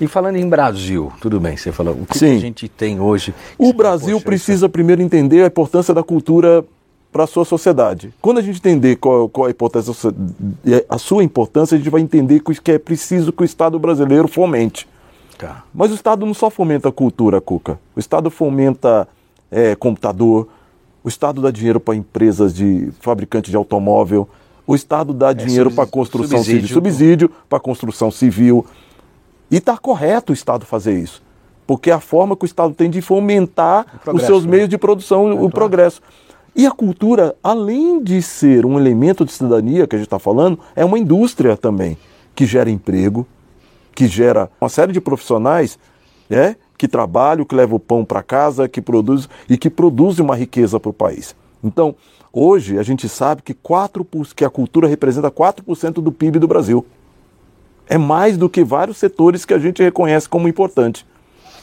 E 0.00 0.06
falando 0.06 0.36
em 0.36 0.48
Brasil, 0.48 1.12
tudo 1.20 1.40
bem, 1.40 1.56
você 1.56 1.72
falou, 1.72 1.94
o 1.94 2.06
que, 2.06 2.18
que 2.20 2.24
a 2.24 2.38
gente 2.38 2.68
tem 2.68 3.00
hoje? 3.00 3.34
O 3.58 3.72
Brasil 3.72 4.14
"Poxa, 4.16 4.24
precisa 4.24 4.68
primeiro 4.68 5.02
entender 5.02 5.42
a 5.42 5.46
importância 5.48 5.92
da 5.92 6.02
cultura 6.02 6.64
para 7.14 7.22
a 7.22 7.26
sua 7.28 7.44
sociedade. 7.44 8.12
Quando 8.20 8.38
a 8.38 8.42
gente 8.42 8.56
entender 8.56 8.96
qual, 8.96 9.28
qual 9.28 9.46
a, 9.46 9.50
importância, 9.50 10.12
a 10.88 10.98
sua 10.98 11.22
importância, 11.22 11.76
a 11.76 11.78
gente 11.78 11.88
vai 11.88 12.00
entender 12.00 12.40
que 12.40 12.72
é 12.72 12.76
preciso 12.76 13.32
que 13.32 13.42
o 13.42 13.44
Estado 13.44 13.78
brasileiro 13.78 14.26
fomente. 14.26 14.88
Tá. 15.38 15.62
Mas 15.72 15.92
o 15.92 15.94
Estado 15.94 16.26
não 16.26 16.34
só 16.34 16.50
fomenta 16.50 16.88
a 16.88 16.92
cultura, 16.92 17.40
Cuca. 17.40 17.78
O 17.94 18.00
Estado 18.00 18.32
fomenta 18.32 19.06
é, 19.48 19.76
computador, 19.76 20.48
o 21.04 21.08
Estado 21.08 21.40
dá 21.40 21.52
dinheiro 21.52 21.78
para 21.78 21.94
empresas 21.94 22.52
de 22.52 22.90
fabricantes 22.98 23.48
de 23.48 23.56
automóvel, 23.56 24.28
o 24.66 24.74
Estado 24.74 25.14
dá 25.14 25.32
dinheiro 25.32 25.70
subsídio- 25.70 25.76
para 25.76 25.86
construção 25.86 26.38
subsídio. 26.38 26.62
civil, 26.62 26.74
subsídio 26.74 27.30
para 27.48 27.60
construção 27.60 28.10
civil. 28.10 28.66
E 29.48 29.58
está 29.58 29.78
correto 29.78 30.32
o 30.32 30.34
Estado 30.34 30.66
fazer 30.66 30.98
isso. 30.98 31.22
Porque 31.64 31.90
é 31.90 31.94
a 31.94 32.00
forma 32.00 32.36
que 32.36 32.44
o 32.44 32.46
Estado 32.46 32.74
tem 32.74 32.90
de 32.90 33.00
fomentar 33.00 34.00
os 34.12 34.22
seus 34.24 34.44
né? 34.44 34.50
meios 34.50 34.68
de 34.68 34.76
produção, 34.76 35.44
o 35.44 35.48
progresso. 35.48 36.02
E 36.56 36.66
a 36.66 36.70
cultura, 36.70 37.34
além 37.42 38.00
de 38.02 38.22
ser 38.22 38.64
um 38.64 38.78
elemento 38.78 39.24
de 39.24 39.32
cidadania 39.32 39.88
que 39.88 39.96
a 39.96 39.98
gente 39.98 40.06
está 40.06 40.20
falando, 40.20 40.58
é 40.76 40.84
uma 40.84 40.98
indústria 40.98 41.56
também, 41.56 41.98
que 42.32 42.46
gera 42.46 42.70
emprego, 42.70 43.26
que 43.92 44.06
gera 44.06 44.48
uma 44.60 44.68
série 44.68 44.92
de 44.92 45.00
profissionais 45.00 45.76
é, 46.30 46.54
que 46.78 46.86
trabalham, 46.86 47.44
que 47.44 47.56
levam 47.56 47.76
o 47.76 47.80
pão 47.80 48.04
para 48.04 48.22
casa, 48.22 48.68
que 48.68 48.80
produzem 48.80 49.28
e 49.48 49.58
que 49.58 49.68
produzem 49.68 50.24
uma 50.24 50.36
riqueza 50.36 50.78
para 50.78 50.90
o 50.90 50.92
país. 50.92 51.34
Então, 51.62 51.96
hoje 52.32 52.78
a 52.78 52.84
gente 52.84 53.08
sabe 53.08 53.42
que, 53.42 53.52
4%, 53.52 54.32
que 54.32 54.44
a 54.44 54.50
cultura 54.50 54.86
representa 54.86 55.32
4% 55.32 55.94
do 55.94 56.12
PIB 56.12 56.38
do 56.38 56.46
Brasil. 56.46 56.86
É 57.88 57.98
mais 57.98 58.36
do 58.36 58.48
que 58.48 58.62
vários 58.62 58.96
setores 58.96 59.44
que 59.44 59.54
a 59.54 59.58
gente 59.58 59.82
reconhece 59.82 60.28
como 60.28 60.46
importante. 60.46 61.04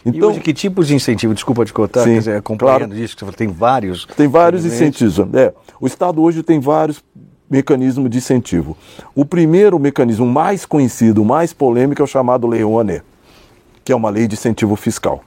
Então, 0.05 0.29
hoje, 0.29 0.39
que 0.39 0.53
tipos 0.53 0.87
de 0.87 0.95
incentivo? 0.95 1.33
Desculpa 1.33 1.63
te 1.63 1.73
cortar, 1.73 2.03
sim, 2.03 2.13
quer 2.13 2.19
dizer, 2.19 2.37
acompanhando 2.37 2.87
claro. 2.87 2.95
isso, 2.95 3.15
que 3.15 3.19
você 3.19 3.25
falou, 3.25 3.37
tem 3.37 3.47
vários. 3.47 4.05
Tem 4.05 4.27
vários 4.27 4.65
incentivos. 4.65 5.19
É, 5.33 5.53
o 5.79 5.85
Estado 5.85 6.21
hoje 6.21 6.41
tem 6.41 6.59
vários 6.59 7.03
mecanismos 7.49 8.09
de 8.09 8.17
incentivo. 8.17 8.77
O 9.13 9.25
primeiro 9.25 9.77
mecanismo 9.77 10.25
mais 10.25 10.65
conhecido, 10.65 11.25
mais 11.25 11.51
polêmico, 11.51 12.01
é 12.01 12.05
o 12.05 12.07
chamado 12.07 12.47
Lei 12.47 12.63
Rouanet, 12.63 13.03
que 13.83 13.91
é 13.91 13.95
uma 13.95 14.09
lei 14.09 14.27
de 14.27 14.35
incentivo 14.35 14.75
fiscal. 14.75 15.21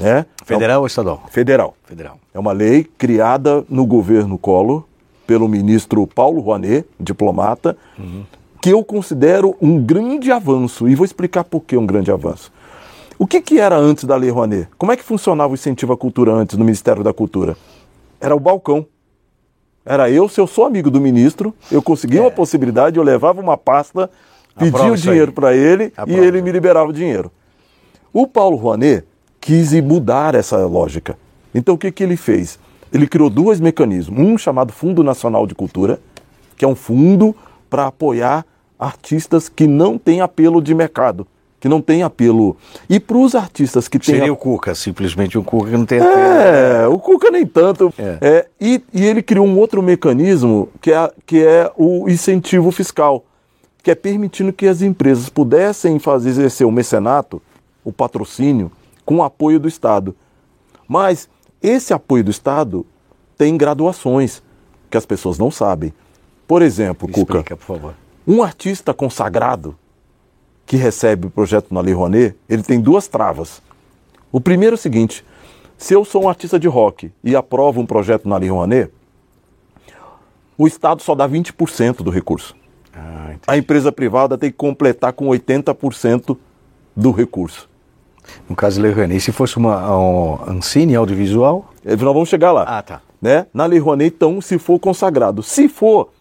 Né? 0.00 0.26
Federal 0.44 0.76
é 0.76 0.78
ou 0.80 0.86
estadual? 0.86 1.22
Federal. 1.30 1.76
Federal. 1.84 2.18
É 2.34 2.38
uma 2.38 2.52
lei 2.52 2.84
criada 2.98 3.64
no 3.68 3.86
governo 3.86 4.36
Collor 4.36 4.84
pelo 5.26 5.46
ministro 5.46 6.04
Paulo 6.08 6.40
Rouanet, 6.40 6.84
diplomata, 6.98 7.76
uhum. 7.96 8.24
que 8.60 8.70
eu 8.70 8.82
considero 8.82 9.54
um 9.60 9.80
grande 9.80 10.32
avanço. 10.32 10.88
E 10.88 10.94
vou 10.96 11.04
explicar 11.04 11.44
por 11.44 11.60
que 11.60 11.76
um 11.76 11.86
grande 11.86 12.10
avanço. 12.10 12.50
O 13.22 13.26
que, 13.26 13.42
que 13.42 13.60
era 13.60 13.76
antes 13.76 14.04
da 14.04 14.16
Lei 14.16 14.30
Rouanet? 14.30 14.66
Como 14.78 14.90
é 14.92 14.96
que 14.96 15.02
funcionava 15.02 15.52
o 15.52 15.54
incentivo 15.54 15.92
à 15.92 15.96
cultura 15.96 16.32
antes 16.32 16.56
no 16.56 16.64
Ministério 16.64 17.04
da 17.04 17.12
Cultura? 17.12 17.54
Era 18.18 18.34
o 18.34 18.40
balcão. 18.40 18.86
Era 19.84 20.10
eu, 20.10 20.26
se 20.26 20.40
eu 20.40 20.46
sou 20.46 20.64
amigo 20.64 20.90
do 20.90 21.02
ministro, 21.02 21.54
eu 21.70 21.82
conseguia 21.82 22.20
é. 22.20 22.22
uma 22.22 22.30
possibilidade, 22.30 22.96
eu 22.96 23.02
levava 23.02 23.38
uma 23.38 23.58
pasta, 23.58 24.10
pedia 24.58 24.90
o 24.90 24.96
dinheiro 24.96 25.32
para 25.32 25.54
ele 25.54 25.92
Aprova. 25.94 26.18
e 26.18 26.26
ele 26.26 26.40
me 26.40 26.50
liberava 26.50 26.88
o 26.88 26.94
dinheiro. 26.94 27.30
O 28.10 28.26
Paulo 28.26 28.56
Rouanet 28.56 29.04
quis 29.38 29.70
mudar 29.82 30.34
essa 30.34 30.56
lógica. 30.64 31.18
Então 31.54 31.74
o 31.74 31.78
que, 31.78 31.92
que 31.92 32.02
ele 32.02 32.16
fez? 32.16 32.58
Ele 32.90 33.06
criou 33.06 33.28
dois 33.28 33.60
mecanismos. 33.60 34.18
Um 34.18 34.38
chamado 34.38 34.72
Fundo 34.72 35.04
Nacional 35.04 35.46
de 35.46 35.54
Cultura, 35.54 36.00
que 36.56 36.64
é 36.64 36.68
um 36.68 36.74
fundo 36.74 37.36
para 37.68 37.86
apoiar 37.86 38.46
artistas 38.78 39.46
que 39.50 39.66
não 39.66 39.98
têm 39.98 40.22
apelo 40.22 40.62
de 40.62 40.74
mercado, 40.74 41.26
que 41.60 41.68
não 41.68 41.82
têm 41.82 42.02
apelo. 42.02 42.56
E 42.88 42.98
para 42.98 43.18
os 43.18 43.34
artistas 43.34 43.86
que 43.86 43.98
têm. 43.98 44.16
Seria 44.16 44.32
o 44.32 44.36
Cuca, 44.36 44.74
simplesmente 44.74 45.36
o 45.36 45.44
Cuca 45.44 45.70
que 45.70 45.76
não 45.76 45.84
tem 45.84 46.00
apelo. 46.00 46.16
É, 46.18 46.88
o 46.88 46.98
Cuca 46.98 47.30
nem 47.30 47.46
tanto. 47.46 47.92
É. 47.98 48.18
É, 48.20 48.46
e, 48.58 48.82
e, 48.92 49.04
ele 49.04 49.22
criou 49.22 49.46
um 49.46 49.58
outro 49.58 49.82
mecanismo 49.82 50.70
que 50.80 50.90
é, 50.90 51.12
que 51.26 51.44
é 51.44 51.70
o 51.76 52.08
incentivo 52.08 52.72
fiscal, 52.72 53.22
que 53.82 53.90
é 53.90 53.94
permitindo 53.94 54.52
que 54.52 54.66
as 54.66 54.80
empresas 54.80 55.28
pudessem 55.28 55.98
fazer 55.98 56.30
exercer 56.30 56.66
o 56.66 56.72
mecenato, 56.72 57.42
o 57.84 57.92
patrocínio, 57.92 58.72
com 59.04 59.16
o 59.16 59.22
apoio 59.22 59.60
do 59.60 59.68
Estado. 59.68 60.16
Mas 60.88 61.28
esse 61.62 61.92
apoio 61.92 62.24
do 62.24 62.30
Estado 62.30 62.86
tem 63.36 63.56
graduações 63.56 64.42
que 64.88 64.96
as 64.96 65.04
pessoas 65.04 65.38
não 65.38 65.50
sabem. 65.50 65.92
Por 66.48 66.62
exemplo, 66.62 67.06
Me 67.06 67.14
Cuca, 67.14 67.38
explica, 67.38 67.56
por 67.56 67.64
favor. 67.64 67.94
um 68.26 68.42
artista 68.42 68.94
consagrado 68.94 69.76
que 70.70 70.76
recebe 70.76 71.26
o 71.26 71.30
projeto 71.30 71.74
na 71.74 71.80
Lei 71.80 71.92
Rouanet, 71.92 72.36
ele 72.48 72.62
tem 72.62 72.80
duas 72.80 73.08
travas. 73.08 73.60
O 74.30 74.40
primeiro 74.40 74.74
é 74.74 74.78
o 74.78 74.78
seguinte: 74.78 75.24
se 75.76 75.92
eu 75.92 76.04
sou 76.04 76.22
um 76.22 76.28
artista 76.28 76.60
de 76.60 76.68
rock 76.68 77.10
e 77.24 77.34
aprovo 77.34 77.80
um 77.80 77.86
projeto 77.86 78.28
na 78.28 78.36
Lei 78.36 78.50
Rouanet, 78.50 78.88
o 80.56 80.68
Estado 80.68 81.02
só 81.02 81.12
dá 81.16 81.28
20% 81.28 82.04
do 82.04 82.10
recurso. 82.10 82.54
Ah, 82.94 83.34
a 83.48 83.58
empresa 83.58 83.90
privada 83.90 84.38
tem 84.38 84.48
que 84.48 84.56
completar 84.56 85.12
com 85.12 85.26
80% 85.26 86.38
do 86.94 87.10
recurso. 87.10 87.68
No 88.48 88.54
caso 88.54 88.80
Lei 88.80 88.92
Rouanet, 88.92 89.20
se 89.22 89.32
fosse 89.32 89.56
uma 89.56 89.98
um, 89.98 90.38
Ancine 90.46 90.94
audiovisual? 90.94 91.68
Nós 91.84 91.98
vamos 91.98 92.28
chegar 92.28 92.52
lá. 92.52 92.62
Ah, 92.62 92.80
tá. 92.80 93.02
Né? 93.20 93.44
Na 93.52 93.66
Lei 93.66 93.80
Rouanet, 93.80 94.14
então, 94.14 94.40
se 94.40 94.56
for 94.56 94.78
consagrado. 94.78 95.42
Se 95.42 95.68
for 95.68 96.12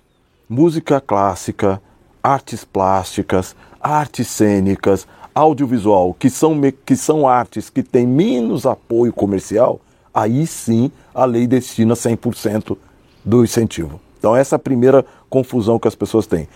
música 0.50 1.00
clássica, 1.00 1.80
artes 2.24 2.66
plásticas, 2.66 3.56
artes 3.82 4.28
cênicas, 4.28 5.08
audiovisual, 5.34 6.14
que 6.14 6.30
são, 6.30 6.60
que 6.86 6.96
são 6.96 7.28
artes 7.28 7.70
que 7.70 7.82
têm 7.84 8.06
menos 8.06 8.66
apoio 8.66 9.14
comercial, 9.14 9.80
aí 10.14 10.46
sim 10.46 10.92
a 11.14 11.26
lei 11.26 11.48
destina 11.48 11.94
100% 11.94 12.78
do 13.24 13.44
incentivo. 13.44 14.00
Então 14.18 14.36
essa 14.36 14.56
é 14.56 14.58
a 14.58 14.60
primeira 14.60 15.06
confusão 15.30 15.80
que 15.80 15.88
as 15.88 15.96
pessoas 15.96 16.28
têm. 16.28 16.48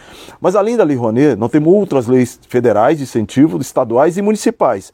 Mas 0.41 0.55
além 0.55 0.75
da 0.75 0.83
Lei 0.83 0.97
Rouanet, 0.97 1.35
nós 1.37 1.49
temos 1.49 1.73
outras 1.73 2.07
leis 2.07 2.39
federais 2.49 2.97
de 2.97 3.03
incentivo, 3.03 3.59
estaduais 3.61 4.17
e 4.17 4.21
municipais. 4.21 4.91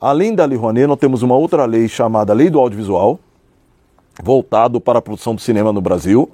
Além 0.00 0.34
da 0.34 0.44
Lei 0.44 0.58
Rouanet, 0.58 0.86
nós 0.86 0.98
temos 0.98 1.22
uma 1.22 1.36
outra 1.36 1.64
lei 1.64 1.88
chamada 1.88 2.32
Lei 2.32 2.50
do 2.50 2.58
Audiovisual, 2.58 3.20
voltado 4.22 4.80
para 4.80 4.98
a 4.98 5.02
produção 5.02 5.34
do 5.34 5.40
cinema 5.40 5.72
no 5.72 5.80
Brasil, 5.80 6.28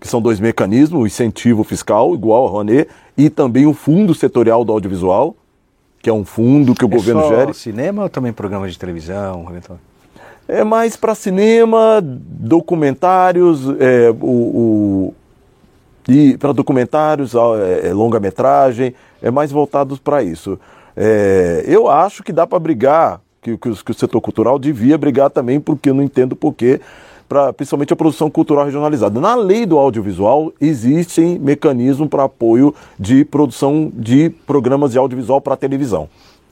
que 0.00 0.08
são 0.08 0.20
dois 0.20 0.38
mecanismos, 0.40 1.02
o 1.02 1.06
incentivo 1.06 1.64
fiscal, 1.64 2.14
igual 2.14 2.46
a 2.46 2.50
Rouanet, 2.50 2.88
e 3.16 3.30
também 3.30 3.66
o 3.66 3.72
Fundo 3.72 4.14
Setorial 4.14 4.64
do 4.64 4.72
Audiovisual, 4.72 5.34
que 6.00 6.10
é 6.10 6.12
um 6.12 6.24
fundo 6.24 6.74
que 6.74 6.84
o 6.84 6.88
é 6.88 6.90
governo 6.90 7.22
só 7.22 7.28
gere. 7.28 7.54
cinema 7.54 8.04
ou 8.04 8.08
também 8.08 8.32
programas 8.32 8.72
de 8.72 8.78
televisão? 8.78 9.46
É 10.46 10.62
mais 10.62 10.96
para 10.96 11.14
cinema, 11.14 12.00
documentários, 12.02 13.68
é, 13.80 14.10
o, 14.20 14.26
o 15.10 15.14
e 16.08 16.36
para 16.38 16.52
documentários, 16.52 17.34
é, 17.34 17.88
é, 17.88 17.92
longa-metragem, 17.92 18.94
é 19.20 19.30
mais 19.30 19.50
voltados 19.50 19.98
para 19.98 20.22
isso. 20.22 20.58
É, 20.96 21.64
eu 21.66 21.88
acho 21.88 22.22
que 22.22 22.32
dá 22.32 22.46
para 22.46 22.58
brigar, 22.58 23.20
que, 23.42 23.56
que, 23.58 23.84
que, 23.84 23.90
o 23.90 23.94
setor 23.94 24.20
cultural 24.20 24.58
devia 24.58 24.96
brigar 24.96 25.30
também, 25.30 25.58
porque 25.58 25.90
eu 25.90 25.94
não 25.94 26.02
entendo 26.02 26.36
porquê, 26.36 26.80
pra, 27.28 27.52
principalmente 27.52 27.92
a 27.92 27.96
produção 27.96 28.30
cultural 28.30 28.64
regionalizada. 28.64 29.20
Na 29.20 29.34
lei 29.34 29.66
do 29.66 29.78
audiovisual 29.78 30.52
existem 30.60 31.38
mecanismos 31.38 32.08
para 32.08 32.24
apoio 32.24 32.74
de 32.98 33.24
produção 33.24 33.90
de 33.94 34.30
programas 34.46 34.92
de 34.92 34.98
audiovisual 34.98 35.40
para 35.40 35.56
televisão. 35.56 36.08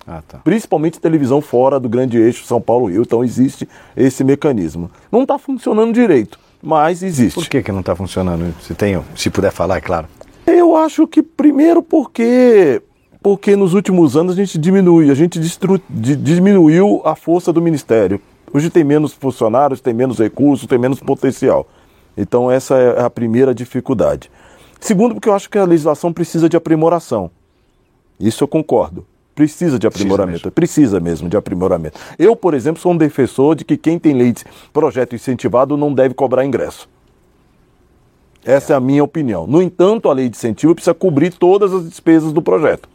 Ah, 0.07 0.23
tá. 0.27 0.39
Principalmente 0.39 1.01
televisão 1.01 1.41
fora 1.41 1.81
do 1.81 1.89
grande 1.89 2.19
eixo 2.19 2.45
São 2.45 2.61
Paulo-Rio. 2.61 3.03
Então 3.03 3.25
existe 3.25 3.69
esse 3.97 4.23
mecanismo. 4.23 4.91
Não 5.11 5.23
está 5.23 5.39
funcionando 5.39 5.93
direito, 5.93 6.39
mas 6.63 7.03
existe. 7.03 7.35
Por 7.35 7.49
que, 7.49 7.63
que 7.63 7.73
não 7.73 7.81
está 7.81 7.97
funcionando? 7.97 8.55
Se, 8.61 8.75
tem, 8.75 9.01
se 9.17 9.31
puder 9.31 9.51
falar, 9.51 9.79
é 9.79 9.81
claro. 9.81 10.07
Eu 10.47 10.77
acho 10.77 11.07
que 11.07 11.23
primeiro 11.23 11.83
porque 11.83 12.83
porque 13.23 13.57
nos 13.57 13.73
últimos 13.73 14.19
anos 14.19 14.35
a 14.35 14.37
gente 14.37 14.59
diminui, 14.59 15.11
a 15.11 15.15
gente 15.15 15.39
destru, 15.39 15.81
diminuiu 15.89 17.01
a 17.07 17.15
força 17.15 17.51
do 17.51 17.63
ministério. 17.63 18.21
Hoje 18.55 18.71
tem 18.71 18.85
menos 18.85 19.13
funcionários, 19.13 19.81
tem 19.81 19.93
menos 19.93 20.21
recursos, 20.21 20.69
tem 20.69 20.79
menos 20.79 21.01
potencial. 21.01 21.67
Então 22.17 22.49
essa 22.49 22.77
é 22.77 23.03
a 23.03 23.11
primeira 23.11 23.53
dificuldade. 23.53 24.31
Segundo, 24.79 25.15
porque 25.15 25.29
eu 25.29 25.35
acho 25.35 25.51
que 25.51 25.59
a 25.59 25.65
legislação 25.65 26.13
precisa 26.13 26.49
de 26.49 26.57
aprimoração. 26.57 27.33
Isso 28.21 28.45
eu 28.45 28.49
concordo. 28.49 29.05
Precisa 29.35 29.77
de 29.77 29.89
aprimoramento. 29.89 30.53
Precisa 30.53 31.01
mesmo. 31.01 31.01
Precisa 31.01 31.01
mesmo 31.01 31.29
de 31.29 31.37
aprimoramento. 31.37 31.99
Eu, 32.17 32.37
por 32.37 32.55
exemplo, 32.55 32.81
sou 32.81 32.93
um 32.93 32.97
defensor 32.97 33.57
de 33.57 33.65
que 33.65 33.77
quem 33.77 33.99
tem 33.99 34.13
lei 34.13 34.31
de 34.31 34.45
projeto 34.73 35.17
incentivado 35.17 35.77
não 35.77 35.93
deve 35.93 36.15
cobrar 36.15 36.45
ingresso. 36.45 36.89
Essa 38.45 38.73
é. 38.73 38.75
é 38.75 38.77
a 38.77 38.81
minha 38.81 39.03
opinião. 39.03 39.49
No 39.49 39.61
entanto, 39.61 40.09
a 40.09 40.13
lei 40.13 40.29
de 40.29 40.37
incentivo 40.37 40.77
precisa 40.77 40.95
cobrir 40.95 41.33
todas 41.33 41.73
as 41.73 41.89
despesas 41.89 42.33
do 42.33 42.41
projeto. 42.41 42.89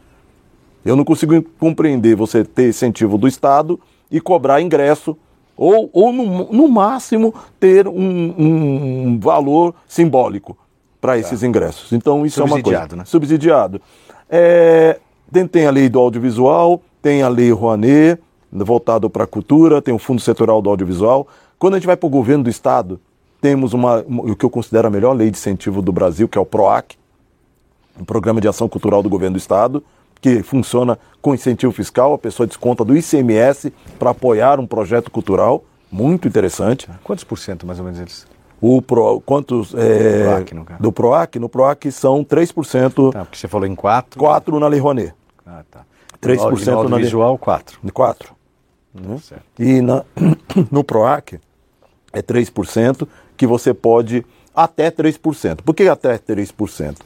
Eu 0.86 0.96
não 0.96 1.04
consigo 1.04 1.44
compreender 1.60 2.16
você 2.16 2.46
ter 2.46 2.70
incentivo 2.70 3.18
do 3.18 3.28
Estado 3.28 3.78
e 4.10 4.22
cobrar 4.22 4.62
ingresso, 4.62 5.18
ou, 5.60 5.90
ou 5.92 6.14
no, 6.14 6.54
no 6.54 6.68
máximo 6.70 7.34
ter 7.60 7.86
um, 7.86 7.92
um 8.38 9.20
valor 9.20 9.76
simbólico 9.86 10.58
para 11.02 11.14
tá. 11.14 11.20
esses 11.20 11.44
ingressos. 11.44 11.92
Então 11.92 12.26
isso 12.26 12.42
é 12.42 12.46
uma 12.46 12.62
coisa. 12.62 12.96
Né? 12.96 13.04
Subsidiado. 13.04 13.82
É, 14.30 14.98
tem, 15.30 15.46
tem 15.46 15.68
a 15.68 15.72
lei 15.72 15.90
do 15.90 16.00
audiovisual, 16.00 16.82
tem 17.02 17.22
a 17.22 17.28
lei 17.28 17.52
Rouanet, 17.52 18.22
voltado 18.50 19.10
para 19.10 19.26
a 19.26 19.28
cultura, 19.28 19.82
tem 19.82 19.94
o 19.94 20.00
Fundo 20.00 20.22
Setorial 20.22 20.62
do 20.62 20.70
Audiovisual. 20.70 21.28
Quando 21.58 21.74
a 21.74 21.78
gente 21.78 21.88
vai 21.88 21.98
para 21.98 22.08
o 22.08 22.10
governo 22.10 22.46
do 22.46 22.50
Estado, 22.50 22.98
temos 23.42 23.74
uma, 23.74 24.00
o 24.08 24.36
que 24.38 24.46
eu 24.46 24.50
considero 24.50 24.88
a 24.88 24.92
melhor 24.92 25.12
lei 25.12 25.30
de 25.30 25.38
incentivo 25.38 25.82
do 25.82 25.92
Brasil, 25.92 26.30
que 26.30 26.38
é 26.38 26.42
o 26.42 26.46
PROAC, 26.46 26.96
um 28.00 28.06
Programa 28.06 28.40
de 28.40 28.48
Ação 28.48 28.70
Cultural 28.70 29.04
do 29.04 29.10
Governo 29.10 29.34
do 29.34 29.40
Estado, 29.40 29.84
que 30.22 30.44
funciona 30.44 30.98
com 31.22 31.34
incentivo 31.34 31.72
fiscal, 31.72 32.14
a 32.14 32.18
pessoa 32.18 32.48
desconta 32.48 32.84
do 32.84 32.96
ICMS 32.96 33.74
para 33.98 34.12
apoiar 34.12 34.60
um 34.60 34.68
projeto 34.68 35.12
cultural, 35.12 35.64
muito 35.92 36.28
interessante. 36.28 36.88
Quantos 37.04 37.24
por 37.24 37.38
cento 37.38 37.66
mais 37.66 37.80
ou 37.80 37.86
menos 37.86 38.00
eles? 38.00 38.28
O 38.62 38.82
Pro, 38.82 39.22
quantos? 39.22 39.74
É, 39.74 40.24
PROAC, 40.24 40.80
do 40.80 40.92
PROAC? 40.92 41.40
No 41.40 41.50
PROAC 41.50 41.92
são 41.92 42.24
3%. 42.26 43.12
Tá, 43.14 43.24
porque 43.24 43.38
você 43.38 43.48
falou 43.48 43.66
em 43.66 43.74
4. 43.74 44.20
4 44.20 44.60
na 44.60 44.68
Lei 44.68 44.80
Rouanet. 44.80 45.14
Ah, 45.46 45.64
tá. 45.70 45.86
3% 46.22 46.84
no 46.84 46.90
na 46.90 46.98
visual, 46.98 47.38
4. 47.38 47.80
4. 47.94 48.36
Né? 48.94 49.18
Certo. 49.20 49.44
E 49.58 49.82
na, 49.82 50.04
no 50.70 50.84
PROAC 50.84 51.40
é 52.12 52.22
3%, 52.22 53.08
que 53.38 53.48
você 53.48 53.74
pode 53.74 54.26
até 54.54 54.92
3%. 54.92 55.62
Por 55.64 55.74
que 55.74 55.88
até 55.88 56.18
3%? 56.18 56.98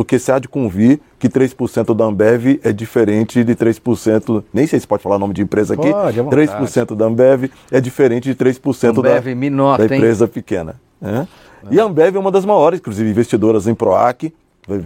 Porque 0.00 0.18
se 0.18 0.32
há 0.32 0.38
de 0.38 0.48
convir 0.48 0.98
que 1.18 1.28
3% 1.28 1.94
da 1.94 2.06
Ambev 2.06 2.58
é 2.64 2.72
diferente 2.72 3.44
de 3.44 3.54
3%, 3.54 4.42
nem 4.50 4.66
sei 4.66 4.80
se 4.80 4.86
pode 4.86 5.02
falar 5.02 5.16
o 5.16 5.18
nome 5.18 5.34
de 5.34 5.42
empresa 5.42 5.74
aqui, 5.74 5.92
pode, 5.92 6.18
3% 6.18 6.96
da 6.96 7.04
Ambev 7.04 7.50
é 7.70 7.82
diferente 7.82 8.26
de 8.26 8.34
3% 8.34 8.98
Ambev, 8.98 9.58
da, 9.66 9.76
da 9.76 9.84
empresa 9.84 10.24
hein? 10.24 10.30
pequena. 10.32 10.80
Né? 10.98 11.28
E 11.70 11.78
a 11.78 11.84
Ambev 11.84 12.16
é 12.16 12.18
uma 12.18 12.30
das 12.30 12.46
maiores, 12.46 12.80
inclusive, 12.80 13.10
investidoras 13.10 13.66
em 13.66 13.74
PROAC, 13.74 14.32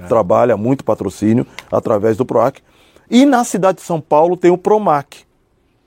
trabalha 0.08 0.56
muito 0.56 0.82
patrocínio 0.82 1.46
através 1.70 2.16
do 2.16 2.26
PROAC. 2.26 2.60
E 3.08 3.24
na 3.24 3.44
cidade 3.44 3.78
de 3.78 3.84
São 3.84 4.00
Paulo 4.00 4.36
tem 4.36 4.50
o 4.50 4.58
PROMAC, 4.58 5.18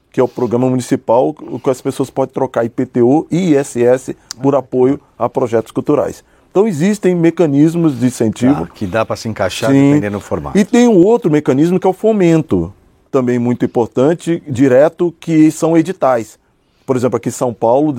que 0.10 0.22
é 0.22 0.24
o 0.24 0.28
programa 0.30 0.70
municipal 0.70 1.34
que 1.34 1.70
as 1.70 1.82
pessoas 1.82 2.10
podem 2.10 2.34
trocar 2.34 2.64
IPTU 2.64 3.28
e 3.30 3.54
ISS 3.56 4.16
por 4.42 4.56
apoio 4.56 5.02
a 5.20 5.28
projetos 5.28 5.74
culturais. 5.74 6.24
Então 6.58 6.68
existem 6.68 7.14
mecanismos 7.14 8.00
de 8.00 8.08
incentivo. 8.08 8.66
Tá, 8.66 8.74
que 8.74 8.88
dá 8.88 9.06
para 9.06 9.16
se 9.16 9.30
encaixar 9.30 9.70
Sim. 9.70 9.90
dependendo 9.90 10.18
do 10.18 10.24
formato. 10.24 10.58
E 10.58 10.66
tem 10.66 10.88
um 10.88 11.06
outro 11.06 11.30
mecanismo 11.30 11.80
que 11.80 11.86
é 11.86 11.90
o 11.90 11.94
fomento, 11.94 12.74
também 13.12 13.38
muito 13.38 13.64
importante, 13.64 14.42
direto, 14.48 15.14
que 15.20 15.52
são 15.52 15.78
editais. 15.78 16.40
Por 16.84 16.96
exemplo, 16.96 17.18
aqui 17.18 17.30
em 17.30 17.32
São 17.32 17.54
Paulo, 17.54 17.94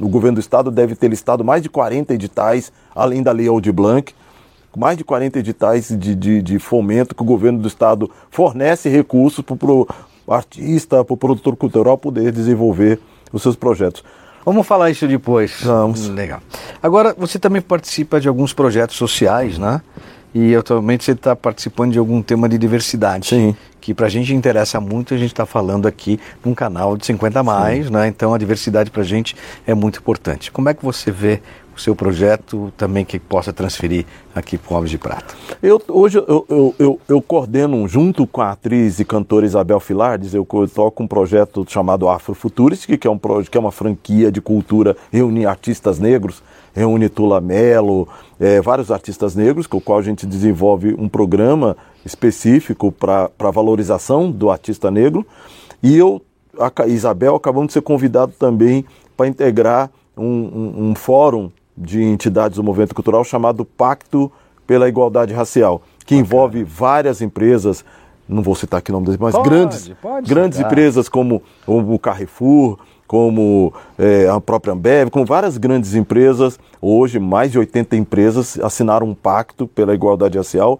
o 0.00 0.08
governo 0.08 0.36
do 0.36 0.40
estado 0.40 0.70
deve 0.70 0.96
ter 0.96 1.08
listado 1.08 1.44
mais 1.44 1.62
de 1.62 1.68
40 1.68 2.14
editais, 2.14 2.72
além 2.94 3.22
da 3.22 3.32
Lei 3.32 3.48
Aldir 3.48 3.74
Blanc, 3.74 4.14
mais 4.74 4.96
de 4.96 5.04
40 5.04 5.38
editais 5.38 5.88
de, 5.88 6.14
de, 6.14 6.40
de 6.40 6.58
fomento 6.58 7.14
que 7.14 7.20
o 7.20 7.26
governo 7.26 7.58
do 7.58 7.68
estado 7.68 8.10
fornece 8.30 8.88
recursos 8.88 9.44
para 9.44 9.70
o 9.70 9.86
artista, 10.26 11.04
para 11.04 11.12
o 11.12 11.18
produtor 11.18 11.54
cultural 11.54 11.98
poder 11.98 12.32
desenvolver 12.32 12.98
os 13.30 13.42
seus 13.42 13.56
projetos. 13.56 14.02
Vamos 14.48 14.66
falar 14.66 14.90
isso 14.90 15.06
depois. 15.06 15.60
Vamos. 15.60 16.08
Legal. 16.08 16.40
Agora, 16.82 17.14
você 17.18 17.38
também 17.38 17.60
participa 17.60 18.18
de 18.18 18.28
alguns 18.28 18.54
projetos 18.54 18.96
sociais, 18.96 19.58
né? 19.58 19.82
E 20.34 20.54
atualmente 20.54 21.04
você 21.04 21.12
está 21.12 21.36
participando 21.36 21.92
de 21.92 21.98
algum 21.98 22.22
tema 22.22 22.48
de 22.48 22.56
diversidade. 22.56 23.26
Sim. 23.28 23.54
Que 23.78 23.92
para 23.92 24.06
a 24.06 24.08
gente 24.08 24.32
interessa 24.32 24.80
muito, 24.80 25.12
a 25.12 25.18
gente 25.18 25.32
está 25.32 25.44
falando 25.44 25.86
aqui 25.86 26.18
num 26.42 26.54
canal 26.54 26.96
de 26.96 27.04
50 27.04 27.40
a 27.40 27.42
mais, 27.42 27.90
né? 27.90 28.08
Então 28.08 28.32
a 28.32 28.38
diversidade 28.38 28.90
para 28.90 29.02
a 29.02 29.04
gente 29.04 29.36
é 29.66 29.74
muito 29.74 29.98
importante. 29.98 30.50
Como 30.50 30.66
é 30.70 30.72
que 30.72 30.82
você 30.82 31.10
vê 31.10 31.42
seu 31.78 31.94
projeto 31.94 32.72
também 32.76 33.04
que 33.04 33.18
possa 33.18 33.52
transferir 33.52 34.04
aqui 34.34 34.58
para 34.58 34.72
o 34.74 34.76
Homens 34.76 34.90
de 34.90 34.98
Prata? 34.98 35.34
Eu, 35.62 35.80
hoje 35.88 36.18
eu, 36.18 36.44
eu, 36.48 36.74
eu, 36.78 37.00
eu 37.08 37.22
coordeno, 37.22 37.86
junto 37.88 38.26
com 38.26 38.40
a 38.40 38.52
atriz 38.52 38.98
e 39.00 39.04
cantora 39.04 39.46
Isabel 39.46 39.80
Filardes, 39.80 40.34
eu 40.34 40.44
co- 40.44 40.66
toco 40.68 41.02
um 41.02 41.06
projeto 41.06 41.64
chamado 41.68 42.08
Afrofuturistic, 42.08 42.98
que 43.00 43.06
é, 43.06 43.10
um, 43.10 43.18
que 43.18 43.56
é 43.56 43.60
uma 43.60 43.72
franquia 43.72 44.30
de 44.32 44.40
cultura, 44.40 44.96
reúne 45.12 45.46
artistas 45.46 45.98
negros, 45.98 46.42
reúne 46.74 47.08
Tula 47.08 47.40
Mello, 47.40 48.06
eh, 48.38 48.60
vários 48.60 48.90
artistas 48.90 49.34
negros, 49.34 49.66
com 49.66 49.78
o 49.78 49.80
qual 49.80 49.98
a 49.98 50.02
gente 50.02 50.26
desenvolve 50.26 50.94
um 50.98 51.08
programa 51.08 51.76
específico 52.04 52.90
para 52.92 53.30
a 53.38 53.50
valorização 53.50 54.30
do 54.30 54.50
artista 54.50 54.90
negro. 54.90 55.26
E 55.82 55.96
eu, 55.96 56.20
a 56.58 56.86
Isabel, 56.86 57.34
acabamos 57.36 57.68
de 57.68 57.72
ser 57.74 57.82
convidado 57.82 58.32
também 58.38 58.84
para 59.16 59.26
integrar 59.28 59.90
um, 60.16 60.24
um- 60.24 60.90
um 60.90 60.94
fórum 60.94 61.50
de 61.80 62.02
entidades 62.02 62.56
do 62.56 62.64
movimento 62.64 62.94
cultural 62.94 63.24
chamado 63.24 63.64
Pacto 63.64 64.30
pela 64.66 64.88
Igualdade 64.88 65.32
Racial, 65.32 65.80
que 66.04 66.14
envolve 66.14 66.64
várias 66.64 67.22
empresas, 67.22 67.84
não 68.28 68.42
vou 68.42 68.54
citar 68.54 68.78
aqui 68.78 68.90
o 68.90 68.94
nome 68.94 69.06
deles, 69.06 69.20
mas 69.20 69.34
Pode, 69.34 69.48
grandes, 69.48 69.92
pode 70.02 70.28
grandes 70.28 70.58
citar. 70.58 70.70
empresas 70.70 71.08
como 71.08 71.42
o 71.66 71.98
Carrefour, 71.98 72.78
como 73.06 73.72
eh, 73.98 74.28
a 74.28 74.38
própria 74.38 74.74
Ambev, 74.74 75.08
com 75.10 75.24
várias 75.24 75.56
grandes 75.56 75.94
empresas. 75.94 76.58
Hoje, 76.80 77.18
mais 77.18 77.50
de 77.50 77.58
80 77.58 77.96
empresas 77.96 78.58
assinaram 78.60 79.06
um 79.08 79.14
pacto 79.14 79.66
pela 79.66 79.94
igualdade 79.94 80.36
racial 80.36 80.78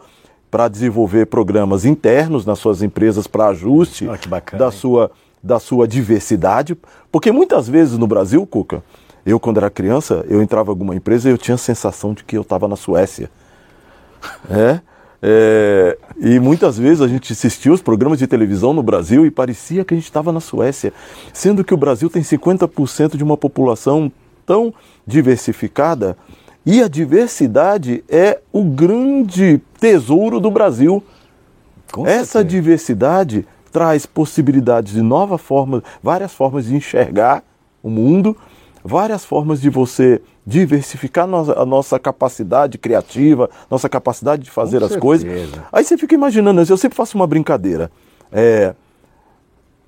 para 0.51 0.69
desenvolver 0.69 1.27
programas 1.27 1.87
internos 1.87 2.45
nas 2.45 2.59
suas 2.59 2.83
empresas 2.83 3.27
para 3.27 3.49
ajuste 3.49 4.07
que 4.21 4.29
bacana, 4.29 4.59
da 4.59 4.67
hein? 4.67 4.73
sua, 4.73 5.11
da 5.43 5.59
sua 5.59 5.89
diversidade. 5.89 6.77
Porque 7.11 7.33
muitas 7.33 7.67
vezes 7.67 7.97
no 7.97 8.07
Brasil, 8.07 8.47
Cuca, 8.47 8.83
eu 9.29 9.39
quando 9.39 9.59
era 9.59 9.71
criança, 9.71 10.25
eu 10.29 10.43
entrava 10.43 10.71
em 10.71 10.73
alguma 10.73 10.95
empresa 10.95 11.29
e 11.29 11.33
eu 11.33 11.39
tinha 11.39 11.55
a 11.55 11.59
sensação 11.59 12.15
de 12.15 12.25
que 12.25 12.37
eu 12.37 12.43
estava 12.43 12.69
na 12.69 12.77
Suécia. 12.77 13.31
É, 14.51 14.81
é, 15.23 15.99
e 16.19 16.41
muitas 16.41 16.79
vezes 16.79 17.01
a 17.01 17.09
gente 17.09 17.33
assistia 17.33 17.73
os 17.73 17.83
programas 17.83 18.19
de 18.19 18.27
televisão 18.27 18.73
no 18.73 18.83
Brasil 18.83 19.27
e 19.27 19.31
parecia 19.31 19.85
que 19.85 19.95
a 19.95 19.97
gente 19.97 20.07
estava 20.07 20.33
na 20.33 20.41
Suécia, 20.41 20.93
sendo 21.33 21.63
que 21.63 21.75
o 21.75 21.77
Brasil 21.77 22.11
tem 22.11 22.23
50% 22.23 23.17
de 23.17 23.23
uma 23.23 23.37
população 23.37 24.11
tão 24.45 24.73
diversificada 25.07 26.17
e 26.65 26.83
a 26.83 26.89
diversidade 26.89 28.05
é 28.09 28.41
o 28.53 28.63
grande 28.63 29.61
tesouro 29.81 30.39
do 30.39 30.51
Brasil. 30.51 31.03
Com 31.91 32.07
Essa 32.07 32.25
certeza. 32.25 32.45
diversidade 32.45 33.47
traz 33.73 34.07
possibilidades 34.07 34.93
de 34.93 35.03
nova 35.03 35.39
forma, 35.39 35.83
várias 36.03 36.33
formas 36.33 36.67
de 36.67 36.77
enxergar 36.77 37.43
o 37.83 37.89
mundo, 37.89 38.37
várias 38.89 39.25
formas 39.25 39.61
de 39.61 39.69
você 39.69 40.21
diversificar 40.47 41.29
a 41.29 41.67
nossa 41.67 41.99
capacidade 41.99 42.79
criativa, 42.79 43.51
nossa 43.71 43.89
capacidade 43.89 44.43
de 44.43 44.51
fazer 44.51 44.81
Com 44.81 44.87
as 44.87 44.97
coisas. 44.97 45.31
Aí 45.71 45.85
você 45.85 45.99
fica 45.99 46.15
imaginando, 46.15 46.63
eu 46.67 46.77
sempre 46.77 46.97
faço 46.97 47.17
uma 47.17 47.27
brincadeira. 47.27 47.91
É, 48.33 48.75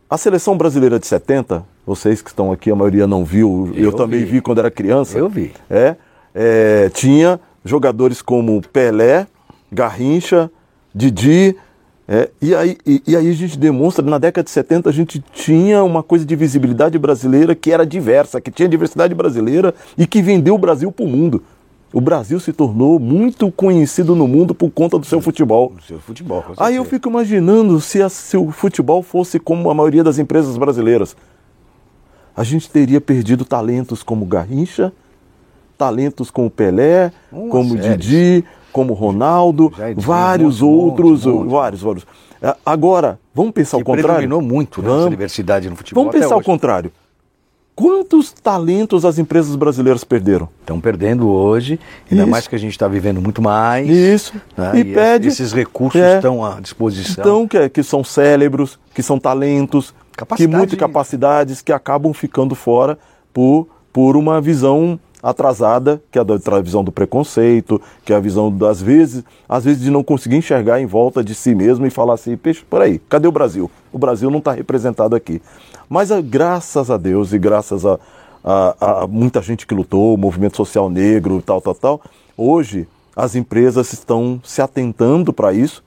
a 0.08 0.18
seleção 0.18 0.56
brasileira 0.56 0.98
de 0.98 1.06
70, 1.06 1.64
vocês 1.86 2.20
que 2.20 2.28
estão 2.28 2.52
aqui, 2.52 2.70
a 2.70 2.76
maioria 2.76 3.06
não 3.06 3.24
viu, 3.24 3.72
eu, 3.74 3.84
Eu 3.84 3.92
também 3.92 4.20
vi. 4.20 4.32
vi 4.32 4.40
quando 4.42 4.58
era 4.58 4.70
criança. 4.70 5.16
Eu 5.16 5.28
vi. 5.28 5.52
É, 5.70 5.96
é, 6.34 6.90
tinha 6.90 7.40
jogadores 7.64 8.20
como 8.20 8.60
Pelé, 8.60 9.26
Garrincha, 9.72 10.50
Didi. 10.94 11.56
É, 12.12 12.28
e, 12.42 12.52
aí, 12.56 12.76
e, 12.84 13.00
e 13.06 13.16
aí 13.16 13.28
a 13.30 13.32
gente 13.32 13.56
demonstra, 13.56 14.04
na 14.04 14.18
década 14.18 14.42
de 14.44 14.50
70 14.50 14.90
a 14.90 14.92
gente 14.92 15.22
tinha 15.32 15.84
uma 15.84 16.02
coisa 16.02 16.24
de 16.26 16.34
visibilidade 16.34 16.98
brasileira 16.98 17.54
que 17.54 17.70
era 17.70 17.86
diversa, 17.86 18.40
que 18.40 18.50
tinha 18.50 18.68
diversidade 18.68 19.14
brasileira 19.14 19.72
e 19.96 20.08
que 20.08 20.20
vendeu 20.20 20.56
o 20.56 20.58
Brasil 20.58 20.90
para 20.90 21.04
o 21.04 21.08
mundo. 21.08 21.40
O 21.92 22.00
Brasil 22.00 22.38
se 22.40 22.52
tornou 22.52 22.98
muito 22.98 23.50
conhecido 23.52 24.16
no 24.16 24.26
mundo 24.26 24.54
por 24.54 24.70
conta 24.70 24.98
do 24.98 25.06
seu 25.06 25.20
futebol. 25.20 25.72
O 25.78 25.82
seu 25.82 26.00
futebol. 26.00 26.44
Aí 26.56 26.74
eu 26.76 26.84
fico 26.84 27.08
imaginando 27.08 27.80
se, 27.80 28.02
a- 28.02 28.08
se 28.08 28.36
o 28.36 28.50
futebol 28.50 29.02
fosse 29.04 29.38
como 29.38 29.70
a 29.70 29.74
maioria 29.74 30.02
das 30.02 30.18
empresas 30.18 30.56
brasileiras. 30.56 31.16
A 32.36 32.42
gente 32.44 32.68
teria 32.70 33.00
perdido 33.00 33.44
talentos 33.44 34.02
como 34.02 34.24
Garrincha, 34.24 34.92
talentos 35.76 36.30
como 36.30 36.50
Pelé, 36.50 37.12
Uma 37.32 37.50
como 37.50 37.76
série. 37.76 37.96
Didi, 37.96 38.44
como 38.72 38.92
Ronaldo, 38.94 39.72
vários 39.96 40.62
outros, 40.62 41.24
monte, 41.26 41.37
monte. 41.38 41.50
vários, 41.50 41.83
vários. 41.83 42.06
Agora, 42.64 43.18
vamos 43.35 43.52
pensar 43.52 43.76
que 43.76 43.83
ao 43.83 43.85
contrário? 43.85 44.14
predominou 44.16 44.40
muito 44.40 44.80
né, 44.80 44.88
essa 44.88 44.96
Vamos. 44.96 45.11
diversidade 45.11 45.68
no 45.68 45.76
futebol. 45.76 46.04
Vamos 46.04 46.18
pensar 46.18 46.35
ao 46.35 46.42
contrário. 46.42 46.90
Quantos 47.74 48.30
talentos 48.33 49.06
as 49.06 49.18
empresas 49.18 49.56
brasileiras 49.56 50.04
perderam? 50.04 50.48
Estão 50.61 50.78
perdendo 50.78 51.28
hoje, 51.30 51.80
ainda 52.11 52.24
Isso. 52.24 52.30
mais 52.30 52.46
que 52.46 52.54
a 52.54 52.59
gente 52.59 52.72
está 52.72 52.87
vivendo 52.87 53.22
muito 53.22 53.40
mais. 53.40 53.88
Isso. 53.88 54.35
né, 54.56 54.72
E 54.80 54.85
pede- 54.85 55.28
Esses 55.28 55.52
recursos 55.52 55.98
É. 56.00 56.16
estão 56.16 56.44
à 56.44 56.61
disposição. 56.61 57.22
Então, 57.24 57.48
que, 57.48 57.56
é- 57.56 57.68
que 57.70 57.83
são 57.83 58.04
cérebros, 58.04 58.78
que 58.94 59.02
são 59.02 59.18
talentos, 59.18 59.94
que 60.12 60.18
Capacidade- 60.18 60.56
muitas 60.56 60.78
capacidades 60.78 61.62
que 61.62 61.72
acabam 61.72 62.12
ficando 62.12 62.54
fora 62.54 62.98
por, 63.33 63.66
por 63.90 64.14
uma 64.14 64.42
visão 64.42 65.00
atrasada, 65.22 66.02
que 66.11 66.18
é 66.18 66.22
a 66.22 66.61
visão 66.61 66.83
do 66.83 66.90
preconceito, 66.92 67.80
que 68.04 68.12
é 68.12 68.16
a 68.16 68.20
visão 68.20 68.50
das 68.50 68.80
vezes, 68.80 69.22
às 69.48 69.64
vezes 69.64 69.83
de 69.83 69.90
não 69.90 70.02
conseguir 70.02 70.37
enxergar 70.37 70.80
em 70.80 70.87
volta 70.87 71.22
de 71.22 71.35
si 71.35 71.54
mesmo 71.54 71.87
e 71.87 71.90
falar 71.90 72.14
assim, 72.14 72.37
peixe, 72.37 72.64
por 72.68 72.80
aí, 72.80 72.98
cadê 73.09 73.28
o 73.28 73.33
Brasil? 73.33 73.70
O 73.92 73.98
Brasil 73.98 74.30
não 74.30 74.38
está 74.38 74.52
representado 74.52 75.14
aqui. 75.14 75.40
Mas 75.88 76.11
ah, 76.11 76.20
graças 76.20 76.90
a 76.90 76.96
Deus 76.96 77.33
e 77.33 77.38
graças 77.38 77.85
a, 77.85 77.98
a- 78.44 79.02
a 79.02 79.06
muita 79.06 79.42
gente 79.42 79.66
que 79.66 79.74
lutou, 79.74 80.16
movimento 80.16 80.56
social 80.56 80.88
negro, 80.88 81.42
tal, 81.42 81.61
tal, 81.61 81.74
tal, 81.74 82.00
hoje 82.37 82.87
as 83.14 83.35
empresas 83.35 83.92
estão 83.92 84.40
se 84.44 84.62
atentando 84.62 85.33
para 85.33 85.52
isso, 85.52 85.83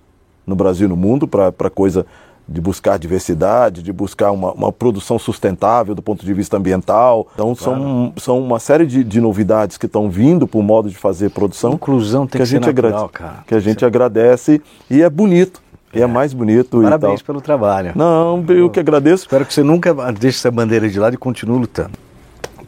no 0.45 0.55
Brasil 0.55 0.85
e 0.87 0.89
no 0.89 0.97
mundo, 0.97 1.27
para 1.27 1.69
coisa 1.69 2.05
de 2.47 2.59
buscar 2.59 2.97
diversidade, 2.99 3.81
de 3.81 3.93
buscar 3.93 4.31
uma, 4.31 4.51
uma 4.51 4.71
produção 4.71 5.17
sustentável 5.17 5.95
do 5.95 6.01
ponto 6.01 6.25
de 6.25 6.33
vista 6.33 6.57
ambiental. 6.57 7.27
Então, 7.33 7.55
são, 7.55 8.13
são 8.17 8.39
uma 8.39 8.59
série 8.59 8.85
de, 8.85 9.03
de 9.03 9.21
novidades 9.21 9.77
que 9.77 9.85
estão 9.85 10.09
vindo 10.09 10.45
para 10.47 10.59
o 10.59 10.63
modo 10.63 10.89
de 10.89 10.95
fazer 10.97 11.29
produção. 11.29 11.73
Inclusão 11.73 12.27
tem 12.27 12.39
que 12.39 12.43
a 12.43 12.45
ser 12.45 12.55
gente 12.57 12.65
natural, 12.67 12.89
agrade- 12.91 13.11
cara. 13.13 13.43
Que 13.47 13.55
a 13.55 13.59
gente 13.59 13.85
agradece 13.85 14.61
e 14.89 15.01
é 15.01 15.09
bonito. 15.09 15.61
E 15.93 16.01
é 16.01 16.07
mais 16.07 16.33
bonito 16.33 16.81
Parabéns 16.81 17.19
e 17.19 17.23
tal. 17.23 17.25
pelo 17.27 17.39
trabalho. 17.41 17.91
Não, 17.95 18.43
eu 18.49 18.67
que 18.69 18.79
agradeço. 18.79 19.23
Espero 19.25 19.45
que 19.45 19.53
você 19.53 19.61
nunca 19.61 19.93
deixe 20.11 20.39
essa 20.39 20.49
bandeira 20.49 20.89
de 20.89 20.99
lado 20.99 21.13
e 21.13 21.17
continue 21.17 21.59
lutando. 21.59 21.91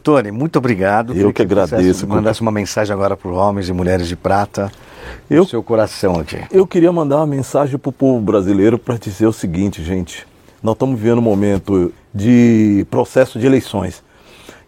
Tony, 0.02 0.30
muito 0.30 0.56
obrigado. 0.56 1.12
Eu 1.12 1.32
que 1.32 1.42
você 1.42 1.42
agradeço, 1.42 2.06
Mandasse 2.06 2.40
uma 2.40 2.52
mensagem 2.52 2.94
agora 2.94 3.16
para 3.16 3.28
os 3.28 3.36
homens 3.36 3.68
e 3.68 3.72
mulheres 3.72 4.06
de 4.06 4.14
prata. 4.14 4.70
Eu- 5.28 5.46
seu 5.46 5.62
coração 5.62 6.18
aqui. 6.18 6.38
Eu 6.50 6.66
queria 6.66 6.92
mandar 6.92 7.16
uma 7.18 7.26
mensagem 7.26 7.78
para 7.78 7.88
o 7.88 7.92
povo 7.92 8.20
brasileiro 8.20 8.78
para 8.78 8.96
dizer 8.96 9.26
o 9.26 9.32
seguinte, 9.32 9.82
gente. 9.82 10.26
Nós 10.62 10.74
estamos 10.74 10.98
vivendo 10.98 11.18
um 11.18 11.22
momento 11.22 11.92
de 12.14 12.86
processo 12.90 13.38
de 13.38 13.46
eleições. 13.46 14.02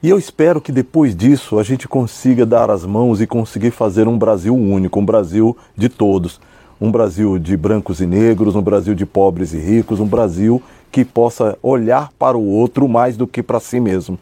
E 0.02 0.08
eu 0.08 0.18
espero 0.18 0.60
que 0.60 0.70
depois 0.70 1.16
disso 1.16 1.58
a 1.58 1.62
gente 1.62 1.88
consiga 1.88 2.46
dar 2.46 2.70
as 2.70 2.84
mãos 2.86 3.20
e 3.20 3.26
conseguir 3.26 3.72
fazer 3.72 4.06
um 4.06 4.16
Brasil 4.16 4.54
único, 4.54 5.00
um 5.00 5.04
Brasil 5.04 5.56
de 5.76 5.88
todos. 5.88 6.40
Um 6.80 6.92
Brasil 6.92 7.36
de 7.40 7.56
brancos 7.56 8.00
e 8.00 8.06
negros, 8.06 8.54
um 8.54 8.62
Brasil 8.62 8.94
de 8.94 9.04
pobres 9.04 9.52
e 9.52 9.58
ricos, 9.58 9.98
um 9.98 10.06
Brasil 10.06 10.62
que 10.92 11.04
possa 11.04 11.58
olhar 11.60 12.10
para 12.16 12.38
o 12.38 12.46
outro 12.46 12.86
mais 12.86 13.16
do 13.16 13.26
que 13.26 13.42
para 13.42 13.58
si 13.58 13.80
mesmo. 13.80 14.16